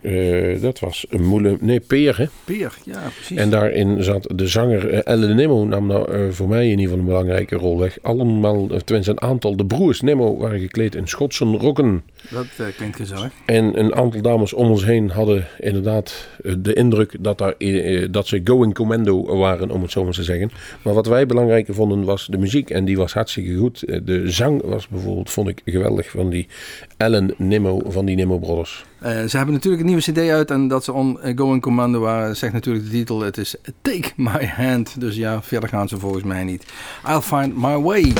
Eh, 0.00 0.60
dat 0.60 0.78
was 0.78 1.06
een 1.08 1.24
moele... 1.24 1.56
Nee, 1.60 1.80
Peer, 1.80 2.18
hè? 2.18 2.26
Peer, 2.44 2.78
ja 2.84 3.00
precies. 3.14 3.36
En 3.36 3.50
daarin 3.50 4.02
zat 4.02 4.28
de 4.34 4.46
zanger 4.46 4.90
eh, 4.90 5.00
Ellen 5.04 5.36
Nemo, 5.36 5.64
nam 5.64 5.86
nou, 5.86 6.12
eh, 6.12 6.30
voor 6.30 6.48
mij 6.48 6.64
in 6.64 6.70
ieder 6.70 6.84
geval 6.84 6.98
een 6.98 7.04
belangrijke 7.04 7.56
rol 7.56 7.78
weg. 7.78 7.98
Allemaal, 8.02 8.66
tenminste 8.66 9.10
een 9.10 9.20
aantal, 9.20 9.56
de 9.56 9.66
broers 9.66 10.00
Nemo 10.00 10.36
waren 10.36 10.60
gekleed 10.60 10.94
in 10.94 11.08
Schotse 11.08 11.44
rokken. 11.44 12.02
Dat 12.30 12.46
eh, 12.56 12.66
klinkt 12.76 12.96
gezellig. 12.96 13.32
En 13.46 13.78
een 13.78 13.94
aantal 13.94 14.22
dames 14.22 14.52
om 14.52 14.70
ons 14.70 14.84
heen 14.84 15.10
hadden 15.10 15.46
inderdaad 15.58 16.28
eh, 16.42 16.54
de 16.58 16.72
indruk 16.72 17.16
dat, 17.20 17.38
daar, 17.38 17.54
eh, 17.58 18.06
dat 18.10 18.26
ze 18.26 18.40
going 18.44 18.74
commando 18.74 19.36
waren, 19.36 19.70
om 19.70 19.82
het 19.82 19.90
zo 19.90 20.04
maar 20.04 20.12
te 20.12 20.22
zeggen. 20.22 20.50
Maar 20.82 20.94
wat 20.94 21.06
wij 21.06 21.26
belangrijker 21.26 21.74
vonden 21.74 22.04
was 22.04 22.26
de 22.26 22.38
muziek 22.38 22.70
en 22.70 22.84
die 22.84 22.96
was 22.96 23.12
hartstikke 23.12 23.56
goed. 23.56 23.80
De 24.04 24.30
zang 24.30 24.62
was 24.64 24.88
bijvoorbeeld, 24.88 25.30
vond 25.30 25.48
ik 25.48 25.62
geweldig, 25.64 26.10
van 26.10 26.30
die 26.30 26.48
Ellen 26.96 27.34
Nemo, 27.36 27.82
van 27.86 28.04
die 28.04 28.16
Nemo 28.16 28.38
Brothers. 28.38 28.84
Ze 29.00 29.36
hebben 29.36 29.54
natuurlijk 29.54 29.82
een 29.82 29.88
nieuwe 29.88 30.02
cd 30.02 30.18
uit 30.18 30.50
en 30.50 30.68
dat 30.68 30.84
ze 30.84 30.92
on 30.92 31.18
Going 31.34 31.62
Commando 31.62 32.00
waren, 32.00 32.36
zegt 32.36 32.52
natuurlijk 32.52 32.84
de 32.84 32.90
titel. 32.90 33.20
Het 33.20 33.38
is 33.38 33.56
Take 33.82 34.10
My 34.16 34.46
Hand. 34.46 35.00
Dus 35.00 35.16
ja, 35.16 35.42
verder 35.42 35.68
gaan 35.68 35.88
ze 35.88 35.98
volgens 35.98 36.24
mij 36.24 36.44
niet. 36.44 36.66
I'll 37.08 37.20
find 37.20 37.56
my 37.56 37.78
way. 37.78 38.12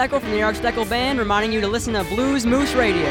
Steckel 0.00 0.18
from 0.18 0.30
the 0.30 0.36
New 0.36 0.42
Eric 0.42 0.56
Steckel 0.56 0.88
Band, 0.88 1.18
reminding 1.18 1.52
you 1.52 1.60
to 1.60 1.68
listen 1.68 1.92
to 1.92 2.02
Blues 2.04 2.46
Moose 2.46 2.72
Radio. 2.72 3.04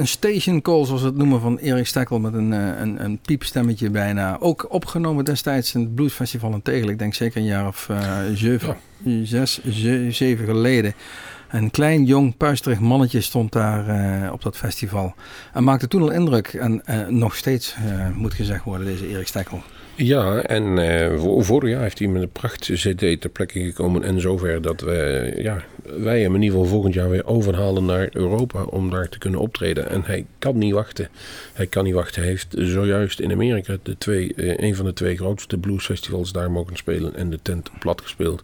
Een 0.00 0.08
station 0.08 0.62
call, 0.62 0.84
zoals 0.84 1.00
we 1.00 1.06
het 1.06 1.16
noemen, 1.16 1.40
van 1.40 1.58
Erik 1.58 1.86
Stekkel 1.86 2.18
met 2.20 2.34
een, 2.34 2.52
eh, 2.52 2.80
een, 2.80 3.04
een 3.04 3.18
piepstemmetje 3.18 3.90
bijna. 3.90 4.36
Ook 4.40 4.66
opgenomen 4.72 5.24
destijds 5.24 5.74
in 5.74 5.80
het 5.80 5.94
Bluesfestival 5.94 6.52
in 6.52 6.62
Tegel. 6.62 6.88
Ik 6.88 6.98
denk 6.98 7.14
zeker 7.14 7.40
een 7.40 7.46
jaar 7.46 7.66
of 7.66 7.88
eh, 7.88 8.18
zeven, 8.34 8.76
zes, 9.22 9.64
ze- 9.64 10.06
zeven 10.10 10.44
geleden. 10.44 10.94
Een 11.50 11.70
klein, 11.70 12.04
jong, 12.04 12.36
puisterig 12.36 12.80
mannetje 12.80 13.20
stond 13.20 13.52
daar 13.52 13.88
eh, 13.88 14.32
op 14.32 14.42
dat 14.42 14.56
festival. 14.56 15.14
En 15.52 15.64
maakte 15.64 15.88
toen 15.88 16.02
al 16.02 16.10
indruk. 16.10 16.46
En 16.48 16.82
nog 17.08 17.36
steeds, 17.36 17.76
moet 18.14 18.34
gezegd 18.34 18.64
worden, 18.64 18.86
deze 18.86 19.08
Erik 19.08 19.26
Stekkel. 19.26 19.62
Ja, 19.94 20.42
en 20.42 20.78
eh, 20.78 21.20
vorig 21.38 21.70
jaar 21.70 21.82
heeft 21.82 21.98
hij 21.98 22.08
met 22.08 22.22
een 22.22 22.30
pracht 22.30 22.70
CD 22.72 23.20
ter 23.20 23.30
plekke 23.32 23.60
gekomen. 23.60 24.02
En 24.02 24.20
zover 24.20 24.62
dat 24.62 24.80
we, 24.80 25.32
ja, 25.38 25.64
wij 25.82 26.20
hem 26.20 26.34
in 26.34 26.42
ieder 26.42 26.58
geval 26.58 26.72
volgend 26.72 26.94
jaar 26.94 27.10
weer 27.10 27.26
overhalen 27.26 27.84
naar 27.84 28.08
Europa 28.12 28.62
om 28.62 28.90
daar 28.90 29.08
te 29.08 29.18
kunnen 29.18 29.40
optreden. 29.40 29.90
En 29.90 30.02
hij 30.04 30.26
kan 30.38 30.58
niet 30.58 30.72
wachten. 30.72 31.08
Hij 31.52 31.66
kan 31.66 31.84
niet 31.84 31.94
wachten. 31.94 32.20
Hij 32.20 32.30
heeft 32.30 32.54
zojuist 32.58 33.20
in 33.20 33.32
Amerika 33.32 33.76
de 33.82 33.98
twee, 33.98 34.34
eh, 34.34 34.68
een 34.68 34.74
van 34.74 34.84
de 34.84 34.92
twee 34.92 35.16
grootste 35.16 35.58
bluesfestivals 35.58 36.32
daar 36.32 36.50
mogen 36.50 36.76
spelen 36.76 37.14
en 37.14 37.30
de 37.30 37.38
tent 37.42 37.70
plat 37.78 38.00
gespeeld. 38.00 38.42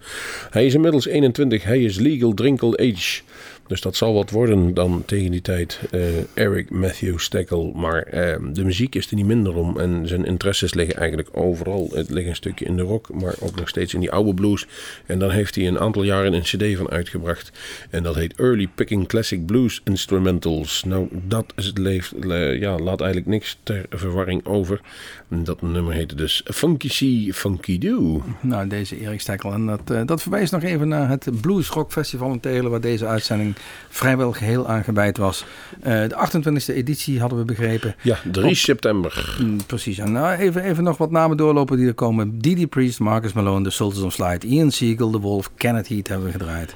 Hij 0.51 0.67
is 0.67 0.75
inmiddels 0.75 1.07
21. 1.07 1.65
Hij 1.65 1.83
is 1.83 1.99
legal 1.99 2.35
drinkle 2.35 2.77
age. 2.79 3.23
Dus 3.67 3.81
dat 3.81 3.97
zal 3.97 4.15
wat 4.15 4.31
worden 4.31 4.75
dan 4.75 5.03
tegen 5.07 5.31
die 5.31 5.41
tijd 5.41 5.81
eh, 5.91 6.01
Eric 6.35 6.71
Matthew 6.71 7.19
Steckel. 7.19 7.73
Maar 7.75 8.03
eh, 8.03 8.37
de 8.53 8.65
muziek 8.65 8.95
is 8.95 9.11
er 9.11 9.17
niet 9.17 9.27
minder 9.27 9.55
om. 9.55 9.79
En 9.81 10.09
zijn 10.09 10.25
interesses 10.25 10.75
liggen 10.75 10.97
eigenlijk 10.97 11.29
overal. 11.33 11.91
Het 11.93 12.11
ligt 12.11 12.29
een 12.29 12.37
stukje 12.37 12.65
in 12.65 12.77
de 12.77 12.83
rock, 12.83 13.09
maar 13.21 13.35
ook 13.41 13.57
nog 13.57 13.69
steeds 13.69 13.95
in 13.95 14.01
die 14.01 14.11
oude 14.11 14.35
blues. 14.35 14.67
En 15.07 15.19
dan 15.19 15.31
heeft 15.31 15.55
hij 15.55 15.67
een 15.67 15.79
aantal 15.79 16.03
jaren 16.03 16.33
een 16.33 16.43
cd 16.43 16.77
van 16.77 16.91
uitgebracht. 16.91 17.53
En 17.91 18.03
dat 18.03 18.15
heet 18.15 18.35
Early 18.41 18.69
Picking 18.75 19.09
Classic 19.09 19.47
Blues 19.47 19.81
Instrumentals. 19.85 20.85
Nou, 20.85 21.09
dat 21.13 21.53
is 21.57 21.67
het 21.67 21.79
leeft, 21.79 22.13
le- 22.21 22.37
ja, 22.37 22.79
laat 22.79 23.01
eigenlijk 23.01 23.31
niks 23.31 23.59
ter 23.63 23.87
verwarring 23.91 24.47
over. 24.47 24.81
Dat 25.29 25.63
nummer 25.63 25.95
heette 25.95 26.15
dus 26.15 26.43
Funky 26.45 26.89
See, 26.89 27.35
Funky 27.35 27.79
Do. 27.79 28.23
Nou, 28.41 28.69
deze 28.69 29.01
Erik 29.01 29.21
Stekkel. 29.21 29.53
En 29.53 29.67
dat, 29.67 29.91
eh, 29.91 30.01
dat 30.07 30.23
verwijst 30.23 30.53
nog 30.53 30.63
even 30.63 30.89
naar 30.89 31.09
het 31.09 31.41
Blues 31.41 31.69
Rock 31.69 31.93
Festival 31.93 32.33
in 32.33 32.41
Tegelen, 32.41 32.71
waar 32.71 32.81
deze 32.81 33.07
uitzending 33.07 33.56
vrijwel 33.89 34.33
geheel 34.33 34.69
aangeweid 34.69 35.17
was. 35.17 35.45
Eh, 35.83 35.93
de 36.09 36.15
28e 36.15 36.75
editie 36.75 37.21
hadden 37.21 37.39
we 37.39 37.45
begrepen. 37.45 37.95
Ja, 38.03 38.19
3 38.33 38.47
Op- 38.47 38.55
september. 38.55 39.37
Mm, 39.41 39.67
precies. 39.67 39.99
En 39.99 40.13
nou, 40.13 40.37
even, 40.37 40.63
even 40.63 40.85
nog 40.85 40.97
wat 40.99 41.11
namen 41.11 41.37
doorlopen 41.37 41.77
die 41.77 41.87
er 41.87 41.95
komen. 41.95 42.39
Didi 42.39 42.67
Priest, 42.67 42.99
Marcus 43.01 43.33
Malone, 43.33 43.65
The 43.65 43.71
Sultans 43.71 44.03
of 44.05 44.13
Slide, 44.13 44.47
Ian 44.47 44.71
Siegel, 44.71 45.11
The 45.11 45.21
Wolf, 45.21 45.51
Kenneth 45.57 45.89
Heat 45.89 46.09
hebben 46.09 46.27
we 46.27 46.33
gedraaid. 46.33 46.75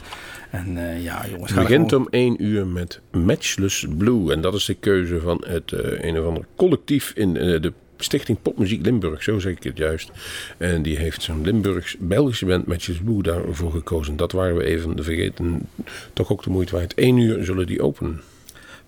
En 0.50 0.76
eh, 0.90 1.02
ja, 1.04 1.24
jongens, 1.30 1.52
Het 1.52 1.60
begint 1.60 1.92
om 1.92 2.06
1 2.10 2.44
uur 2.44 2.66
met 2.66 3.00
Matchless 3.12 3.86
Blue. 3.98 4.32
En 4.32 4.40
dat 4.40 4.54
is 4.54 4.64
de 4.64 4.74
keuze 4.74 5.20
van 5.20 5.44
het 5.46 5.72
eh, 5.72 6.08
een 6.08 6.18
of 6.20 6.26
ander 6.26 6.44
collectief 6.56 7.12
in 7.14 7.32
de 7.34 7.72
Stichting 8.02 8.38
Popmuziek 8.42 8.84
Limburg, 8.84 9.22
zo 9.22 9.38
zeg 9.38 9.52
ik 9.52 9.62
het 9.62 9.76
juist. 9.76 10.10
En 10.56 10.82
die 10.82 10.98
heeft 10.98 11.22
zo'n 11.22 11.44
Limburgs 11.44 11.96
Belgische 11.98 12.46
band 12.46 12.66
Matchless 12.66 13.00
Blue 13.00 13.22
daarvoor 13.22 13.72
gekozen. 13.72 14.16
Dat 14.16 14.32
waren 14.32 14.56
we 14.56 14.64
even 14.64 15.04
vergeten. 15.04 15.68
Toch 16.12 16.32
ook 16.32 16.42
de 16.42 16.50
moeite 16.50 16.76
waard. 16.76 16.94
1 16.94 17.16
uur 17.16 17.44
zullen 17.44 17.66
die 17.66 17.82
openen. 17.82 18.20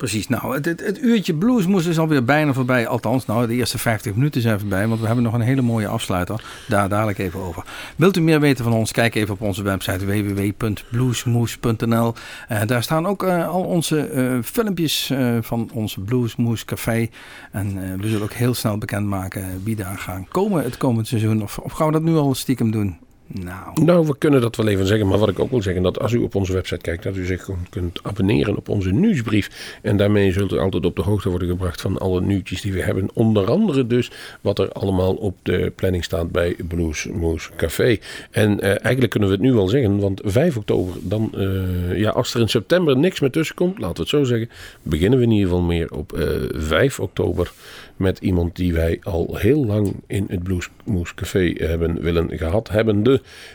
Precies, 0.02 0.28
nou, 0.28 0.54
het, 0.54 0.64
het, 0.64 0.98
uurtje 1.02 1.34
bluesmoes 1.34 1.86
is 1.86 1.98
alweer 1.98 2.24
bijna 2.24 2.52
voorbij. 2.52 2.86
Althans, 2.86 3.26
nou, 3.26 3.46
de 3.46 3.54
eerste 3.54 3.78
50 3.78 4.14
minuten 4.14 4.40
zijn 4.40 4.58
voorbij, 4.58 4.88
want 4.88 5.00
we 5.00 5.06
hebben 5.06 5.24
nog 5.24 5.34
een 5.34 5.40
hele 5.40 5.62
mooie 5.62 5.86
afsluiter. 5.86 6.44
Daar 6.68 6.88
dadelijk 6.88 7.18
even 7.18 7.40
over. 7.40 7.64
Wilt 7.96 8.16
u 8.16 8.20
meer 8.20 8.40
weten 8.40 8.64
van 8.64 8.72
ons? 8.72 8.92
Kijk 8.92 9.14
even 9.14 9.34
op 9.34 9.40
onze 9.40 9.62
website 9.62 10.06
www.bluesmoes.nl. 10.06 12.14
Eh, 12.48 12.60
daar 12.66 12.82
staan 12.82 13.06
ook 13.06 13.22
eh, 13.22 13.48
al 13.48 13.62
onze 13.62 14.06
eh, 14.06 14.38
filmpjes 14.44 15.12
van 15.40 15.70
ons 15.72 15.96
Bluesmoes 16.04 16.64
Café. 16.64 17.08
En 17.52 17.98
we 18.00 18.08
zullen 18.08 18.22
ook 18.22 18.32
heel 18.32 18.54
snel 18.54 18.78
bekendmaken 18.78 19.60
wie 19.64 19.76
daar 19.76 19.98
gaan 19.98 20.28
komen 20.28 20.64
het 20.64 20.76
komend 20.76 21.06
seizoen. 21.06 21.42
Of, 21.42 21.58
of 21.58 21.72
gaan 21.72 21.86
we 21.86 21.92
dat 21.92 22.02
nu 22.02 22.16
al 22.16 22.34
stiekem 22.34 22.70
doen? 22.70 22.98
Nou, 23.34 23.84
Nou, 23.84 24.06
we 24.06 24.18
kunnen 24.18 24.40
dat 24.40 24.56
wel 24.56 24.68
even 24.68 24.86
zeggen. 24.86 25.06
Maar 25.06 25.18
wat 25.18 25.28
ik 25.28 25.38
ook 25.38 25.50
wil 25.50 25.62
zeggen, 25.62 25.82
dat 25.82 26.00
als 26.00 26.12
u 26.12 26.18
op 26.18 26.34
onze 26.34 26.52
website 26.52 26.80
kijkt, 26.80 27.02
dat 27.02 27.16
u 27.16 27.24
zich 27.24 27.44
gewoon 27.44 27.66
kunt 27.70 28.02
abonneren 28.02 28.56
op 28.56 28.68
onze 28.68 28.90
nieuwsbrief. 28.90 29.78
En 29.82 29.96
daarmee 29.96 30.32
zult 30.32 30.52
u 30.52 30.58
altijd 30.58 30.84
op 30.84 30.96
de 30.96 31.02
hoogte 31.02 31.28
worden 31.28 31.48
gebracht 31.48 31.80
van 31.80 31.98
alle 31.98 32.20
nieuwtjes 32.20 32.60
die 32.60 32.72
we 32.72 32.82
hebben. 32.82 33.08
Onder 33.14 33.50
andere 33.50 33.86
dus 33.86 34.10
wat 34.40 34.58
er 34.58 34.72
allemaal 34.72 35.14
op 35.14 35.36
de 35.42 35.72
planning 35.76 36.04
staat 36.04 36.30
bij 36.30 36.56
Blues 36.68 37.06
Moose 37.06 37.50
Café. 37.56 37.98
En 38.30 38.60
eh, 38.60 38.68
eigenlijk 38.68 39.10
kunnen 39.10 39.28
we 39.28 39.34
het 39.34 39.44
nu 39.44 39.52
wel 39.52 39.68
zeggen, 39.68 39.98
want 39.98 40.20
5 40.24 40.56
oktober, 40.56 40.94
dan, 41.00 41.30
eh, 41.34 41.98
ja, 41.98 42.10
als 42.10 42.34
er 42.34 42.40
in 42.40 42.48
september 42.48 42.96
niks 42.96 43.20
meer 43.20 43.30
tussen 43.30 43.54
komt, 43.54 43.78
laten 43.78 43.94
we 43.94 44.00
het 44.00 44.10
zo 44.10 44.24
zeggen, 44.24 44.50
beginnen 44.82 45.18
we 45.18 45.24
in 45.24 45.30
ieder 45.30 45.48
geval 45.48 45.64
meer 45.64 45.92
op 45.92 46.12
eh 46.12 46.30
5 46.50 47.00
oktober 47.00 47.52
met 47.96 48.18
iemand 48.18 48.56
die 48.56 48.72
wij 48.72 48.98
al 49.02 49.36
heel 49.36 49.66
lang 49.66 49.94
in 50.06 50.24
het 50.28 50.42
Blues 50.42 50.68
Moose 50.84 51.14
Café 51.14 51.52
hebben 51.56 52.02
willen 52.02 52.38
gehad 52.38 52.68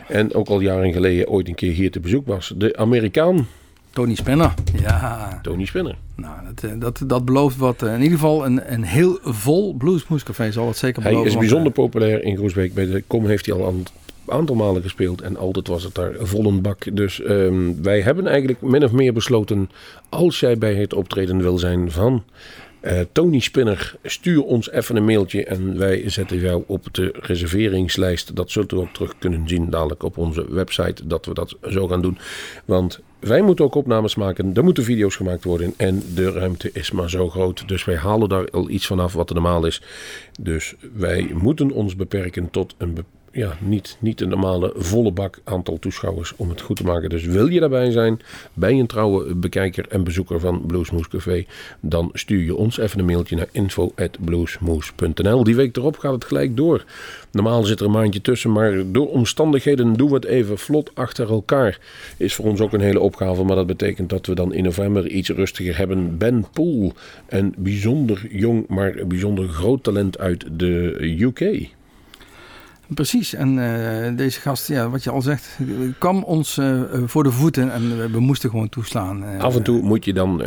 En 0.08 0.34
ook 0.34 0.48
al 0.48 0.60
jaren 0.60 0.92
geleden 0.92 1.28
ooit 1.28 1.48
een 1.48 1.54
keer 1.54 1.72
hier 1.72 1.90
te 1.90 2.00
bezoek 2.00 2.26
was. 2.26 2.52
De 2.56 2.76
Amerikaan 2.76 3.46
Tony 3.90 4.14
Spinner. 4.14 4.54
Ja, 4.80 5.38
Tony 5.42 5.64
Spinner. 5.64 5.96
nou, 6.16 6.34
dat, 6.54 6.64
eh, 6.70 6.80
dat, 6.80 7.02
dat 7.06 7.24
belooft 7.24 7.56
wat. 7.56 7.82
eh, 7.82 7.94
In 7.94 8.02
ieder 8.02 8.18
geval 8.18 8.44
een, 8.46 8.72
een 8.72 8.82
heel 8.82 9.18
vol 9.22 9.74
Bluesmoes 9.74 10.22
Café 10.22 10.52
zal 10.52 10.66
het 10.66 10.76
zeker 10.76 11.02
Hij 11.02 11.10
beloven. 11.10 11.28
is 11.30 11.34
want, 11.36 11.46
bijzonder 11.48 11.72
populair 11.72 12.22
in 12.22 12.36
Groesbeek. 12.36 12.74
Bij 12.74 12.86
de 12.86 13.04
Kom 13.06 13.26
heeft 13.26 13.46
hij 13.46 13.54
al 13.54 13.68
een 13.68 13.86
aantal 14.26 14.56
malen 14.56 14.82
gespeeld. 14.82 15.20
En 15.20 15.36
altijd 15.36 15.68
was 15.68 15.82
het 15.82 15.94
daar 15.94 16.12
vol 16.18 16.46
een 16.46 16.60
bak. 16.62 16.96
Dus 16.96 17.22
ehm, 17.22 17.82
wij 17.82 18.00
hebben 18.00 18.26
eigenlijk 18.26 18.60
min 18.62 18.84
of 18.84 18.92
meer 18.92 19.12
besloten. 19.12 19.70
Als 20.08 20.40
jij 20.40 20.58
bij 20.58 20.74
het 20.74 20.94
optreden 20.94 21.38
wil 21.42 21.58
zijn 21.58 21.90
van 21.90 22.22
eh, 22.80 23.00
Tony 23.12 23.38
Spinner. 23.40 23.96
Stuur 24.02 24.42
ons 24.42 24.70
even 24.70 24.96
een 24.96 25.04
mailtje. 25.04 25.44
En 25.44 25.78
wij 25.78 26.10
zetten 26.10 26.38
jou 26.38 26.64
op 26.66 26.94
de 26.94 27.14
reserveringslijst. 27.20 28.36
Dat 28.36 28.50
zult 28.50 28.72
u 28.72 28.76
ook 28.76 28.92
terug 28.92 29.18
kunnen 29.18 29.48
zien 29.48 29.70
dadelijk 29.70 30.02
op 30.02 30.16
onze 30.18 30.52
website. 30.52 31.06
Dat 31.06 31.26
we 31.26 31.34
dat 31.34 31.56
zo 31.70 31.88
gaan 31.88 32.02
doen. 32.02 32.18
Want 32.64 33.00
wij 33.20 33.42
moeten 33.42 33.64
ook 33.64 33.74
opnames 33.74 34.14
maken. 34.14 34.54
Er 34.54 34.64
moeten 34.64 34.84
video's 34.84 35.16
gemaakt 35.16 35.44
worden. 35.44 35.74
En 35.76 36.02
de 36.14 36.32
ruimte 36.32 36.70
is 36.72 36.90
maar 36.90 37.10
zo 37.10 37.28
groot. 37.28 37.68
Dus 37.68 37.84
wij 37.84 37.96
halen 37.96 38.28
daar 38.28 38.50
al 38.50 38.70
iets 38.70 38.86
vanaf 38.86 39.12
wat 39.12 39.32
normaal 39.32 39.66
is. 39.66 39.82
Dus 40.40 40.74
wij 40.94 41.30
moeten 41.34 41.70
ons 41.70 41.96
beperken 41.96 42.50
tot 42.50 42.74
een 42.78 42.94
be- 42.94 43.04
ja, 43.32 43.56
niet, 43.60 43.96
niet 44.00 44.20
een 44.20 44.28
normale 44.28 44.72
volle 44.76 45.12
bak 45.12 45.38
aantal 45.44 45.78
toeschouwers 45.78 46.32
om 46.36 46.48
het 46.48 46.60
goed 46.60 46.76
te 46.76 46.84
maken. 46.84 47.08
Dus 47.08 47.24
wil 47.24 47.46
je 47.46 47.60
daarbij 47.60 47.90
zijn, 47.90 48.20
ben 48.52 48.74
je 48.74 48.80
een 48.80 48.86
trouwe 48.86 49.34
bekijker 49.34 49.86
en 49.88 50.04
bezoeker 50.04 50.40
van 50.40 50.66
Bluesmoes 50.66 51.08
Café, 51.08 51.46
dan 51.80 52.10
stuur 52.12 52.42
je 52.42 52.54
ons 52.54 52.78
even 52.78 52.98
een 52.98 53.04
mailtje 53.04 53.36
naar 53.36 53.48
info.bluesmoes.nl. 53.52 55.44
Die 55.44 55.56
week 55.56 55.76
erop 55.76 55.98
gaat 55.98 56.12
het 56.12 56.24
gelijk 56.24 56.56
door. 56.56 56.84
Normaal 57.30 57.62
zit 57.62 57.80
er 57.80 57.86
een 57.86 57.92
maandje 57.92 58.20
tussen, 58.20 58.52
maar 58.52 58.92
door 58.92 59.08
omstandigheden 59.08 59.92
doen 59.96 60.08
we 60.08 60.14
het 60.14 60.24
even 60.24 60.58
vlot 60.58 60.90
achter 60.94 61.30
elkaar. 61.30 61.78
Is 62.16 62.34
voor 62.34 62.44
ons 62.44 62.60
ook 62.60 62.72
een 62.72 62.80
hele 62.80 63.00
opgave, 63.00 63.44
maar 63.44 63.56
dat 63.56 63.66
betekent 63.66 64.10
dat 64.10 64.26
we 64.26 64.34
dan 64.34 64.52
in 64.52 64.64
november 64.64 65.08
iets 65.08 65.28
rustiger 65.28 65.76
hebben. 65.76 66.18
Ben 66.18 66.46
Poel, 66.52 66.92
een 67.28 67.54
bijzonder 67.56 68.26
jong, 68.30 68.64
maar 68.68 68.94
bijzonder 69.06 69.48
groot 69.48 69.82
talent 69.82 70.18
uit 70.18 70.44
de 70.52 70.96
UK. 71.20 71.76
Precies, 72.94 73.34
en 73.34 73.58
eh, 73.58 74.16
deze 74.16 74.40
gast, 74.40 74.68
ja, 74.68 74.90
wat 74.90 75.04
je 75.04 75.10
al 75.10 75.22
zegt, 75.22 75.58
kwam 75.98 76.22
ons 76.22 76.58
eh, 76.58 76.82
voor 77.04 77.22
de 77.22 77.30
voeten 77.30 77.72
en 77.72 78.12
we, 78.12 78.20
moesten 78.20 78.50
gewoon 78.50 78.68
toeslaan. 78.68 79.24
Eh, 79.24 79.40
Af 79.40 79.56
en 79.56 79.62
toe 79.62 79.82
moet 79.82 80.04
je 80.04 80.12
dan 80.12 80.42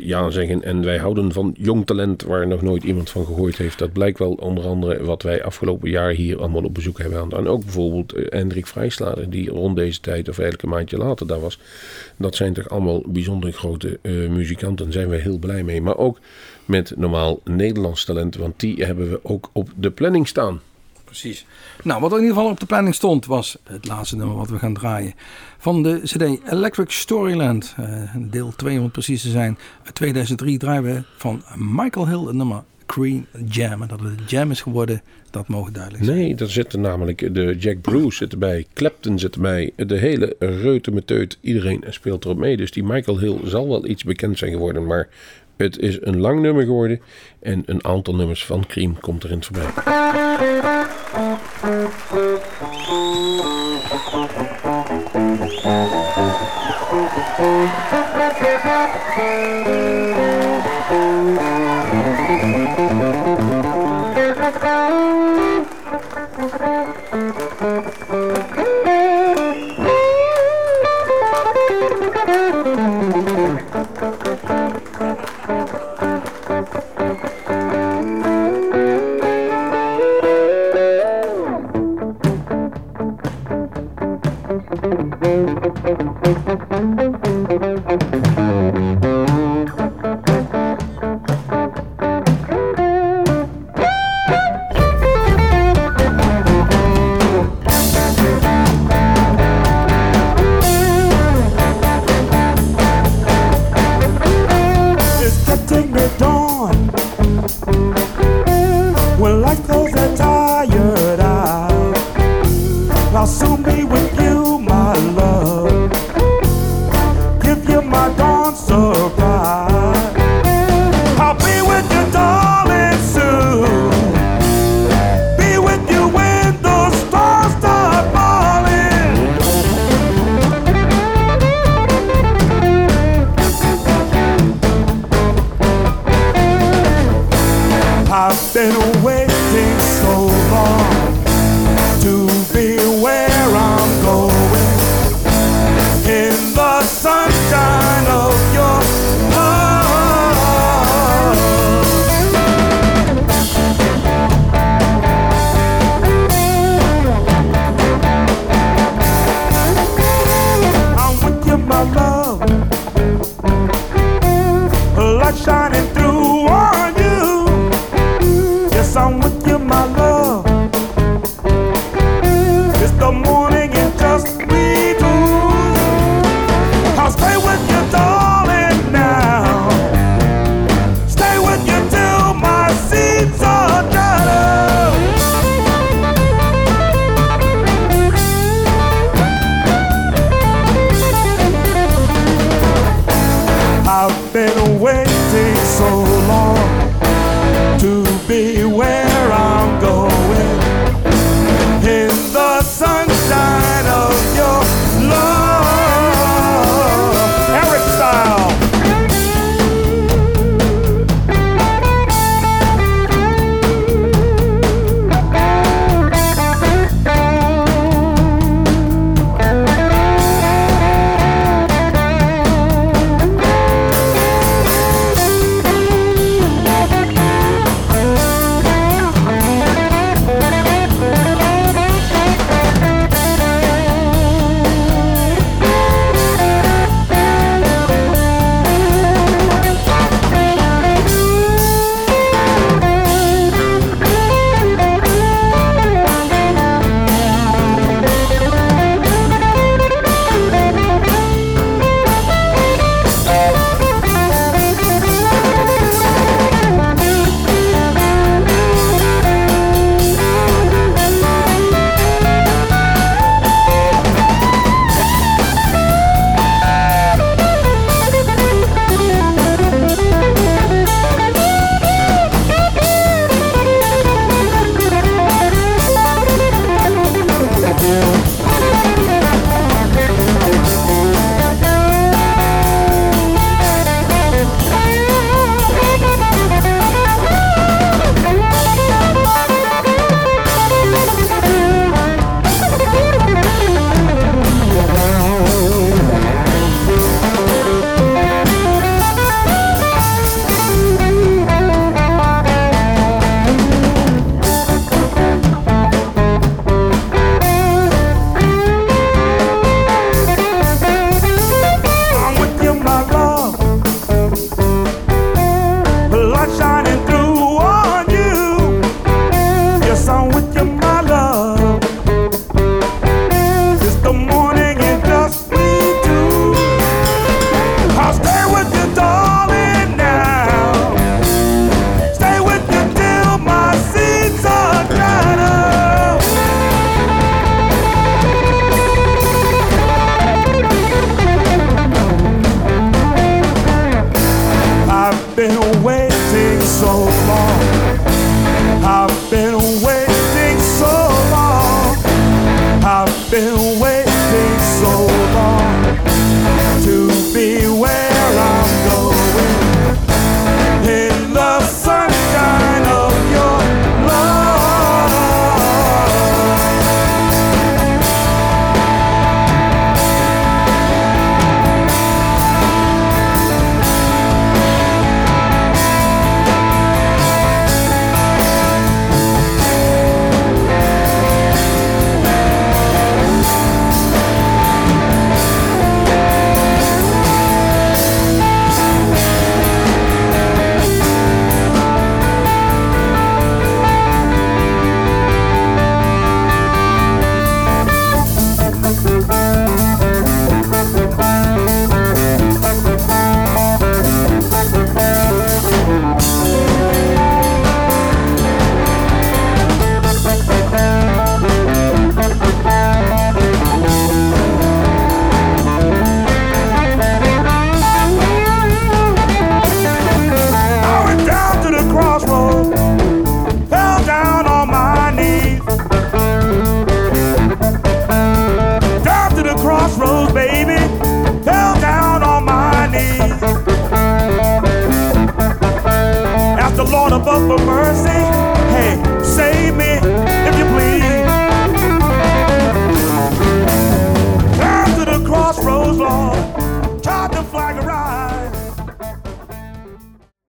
ja 0.00 0.30
zeggen. 0.30 0.62
En 0.62 0.84
wij 0.84 0.98
houden 0.98 1.32
van 1.32 1.54
jong 1.58 1.86
talent 1.86 2.22
waar 2.22 2.46
nog 2.46 2.62
nooit 2.62 2.82
iemand 2.84 3.10
van 3.10 3.24
gehoord 3.24 3.56
heeft. 3.56 3.78
Dat 3.78 3.92
blijkt 3.92 4.18
wel 4.18 4.32
onder 4.32 4.66
andere 4.66 5.04
wat 5.04 5.22
wij 5.22 5.44
afgelopen 5.44 5.90
jaar 5.90 6.10
hier 6.10 6.38
allemaal 6.38 6.64
op 6.64 6.74
bezoek 6.74 6.98
hebben 6.98 7.18
gehad. 7.18 7.32
En 7.32 7.48
ook 7.48 7.64
bijvoorbeeld 7.64 8.14
Hendrik 8.28 8.66
Vrijslader, 8.66 9.30
die 9.30 9.50
rond 9.50 9.76
deze 9.76 10.00
tijd, 10.00 10.28
of 10.28 10.38
eigenlijk 10.38 10.62
een 10.62 10.76
maandje 10.76 10.98
later 10.98 11.26
daar 11.26 11.40
was. 11.40 11.58
Dat 12.16 12.34
zijn 12.34 12.52
toch 12.52 12.68
allemaal 12.68 13.02
bijzonder 13.06 13.52
grote 13.52 13.98
muzikanten. 14.30 14.84
Daar 14.84 14.94
zijn 14.94 15.08
we 15.08 15.16
heel 15.16 15.38
blij 15.38 15.62
mee. 15.62 15.82
Maar 15.82 15.96
ook 15.96 16.18
met 16.64 16.92
normaal 16.96 17.40
Nederlands 17.44 18.04
talent, 18.04 18.36
want 18.36 18.60
die 18.60 18.84
hebben 18.84 19.10
we 19.10 19.20
ook 19.22 19.50
op 19.52 19.68
de 19.76 19.90
planning 19.90 20.28
staan. 20.28 20.60
Precies. 21.20 21.46
Nou, 21.82 22.00
wat 22.00 22.10
in 22.12 22.18
ieder 22.20 22.34
geval 22.34 22.50
op 22.50 22.60
de 22.60 22.66
planning 22.66 22.94
stond, 22.94 23.26
was 23.26 23.58
het 23.64 23.86
laatste 23.86 24.16
nummer 24.16 24.36
wat 24.36 24.48
we 24.48 24.58
gaan 24.58 24.74
draaien. 24.74 25.14
Van 25.58 25.82
de 25.82 26.00
CD 26.04 26.50
Electric 26.50 26.90
Storyland, 26.90 27.74
eh, 27.76 28.14
deel 28.16 28.52
2 28.56 28.80
om 28.80 28.90
precies 28.90 29.22
te 29.22 29.30
zijn. 29.30 29.58
Uit 29.84 29.94
2003 29.94 30.58
draaien 30.58 30.82
we 30.82 31.02
van 31.16 31.42
Michael 31.56 32.08
Hill 32.08 32.26
het 32.26 32.34
nummer 32.34 32.62
Green 32.86 33.26
Jam. 33.48 33.82
En 33.82 33.88
dat 33.88 34.00
het 34.00 34.30
jam 34.30 34.50
is 34.50 34.60
geworden, 34.60 35.02
dat 35.30 35.48
mogen 35.48 35.72
duidelijk 35.72 36.04
zijn. 36.04 36.16
Nee, 36.16 36.34
daar 36.34 36.48
zitten 36.48 36.80
namelijk 36.80 37.34
de 37.34 37.56
Jack 37.58 37.80
Bruce 37.80 38.16
zit 38.16 38.32
erbij, 38.32 38.66
Clapton 38.74 39.18
zit 39.18 39.34
erbij, 39.34 39.72
de 39.76 39.96
hele 39.96 40.36
reutemeteut, 40.38 41.38
iedereen 41.40 41.84
speelt 41.88 42.24
erop 42.24 42.38
mee. 42.38 42.56
Dus 42.56 42.70
die 42.70 42.84
Michael 42.84 43.18
Hill 43.18 43.38
zal 43.44 43.68
wel 43.68 43.86
iets 43.86 44.04
bekend 44.04 44.38
zijn 44.38 44.50
geworden, 44.50 44.86
maar 44.86 45.08
het 45.56 45.78
is 45.78 45.98
een 46.00 46.20
lang 46.20 46.40
nummer 46.40 46.64
geworden 46.64 47.00
en 47.40 47.62
een 47.66 47.84
aantal 47.84 48.14
nummers 48.14 48.44
van 48.44 48.66
Cream 48.66 49.00
komt 49.00 49.24
erin 49.24 49.42
voorbij. 49.42 50.85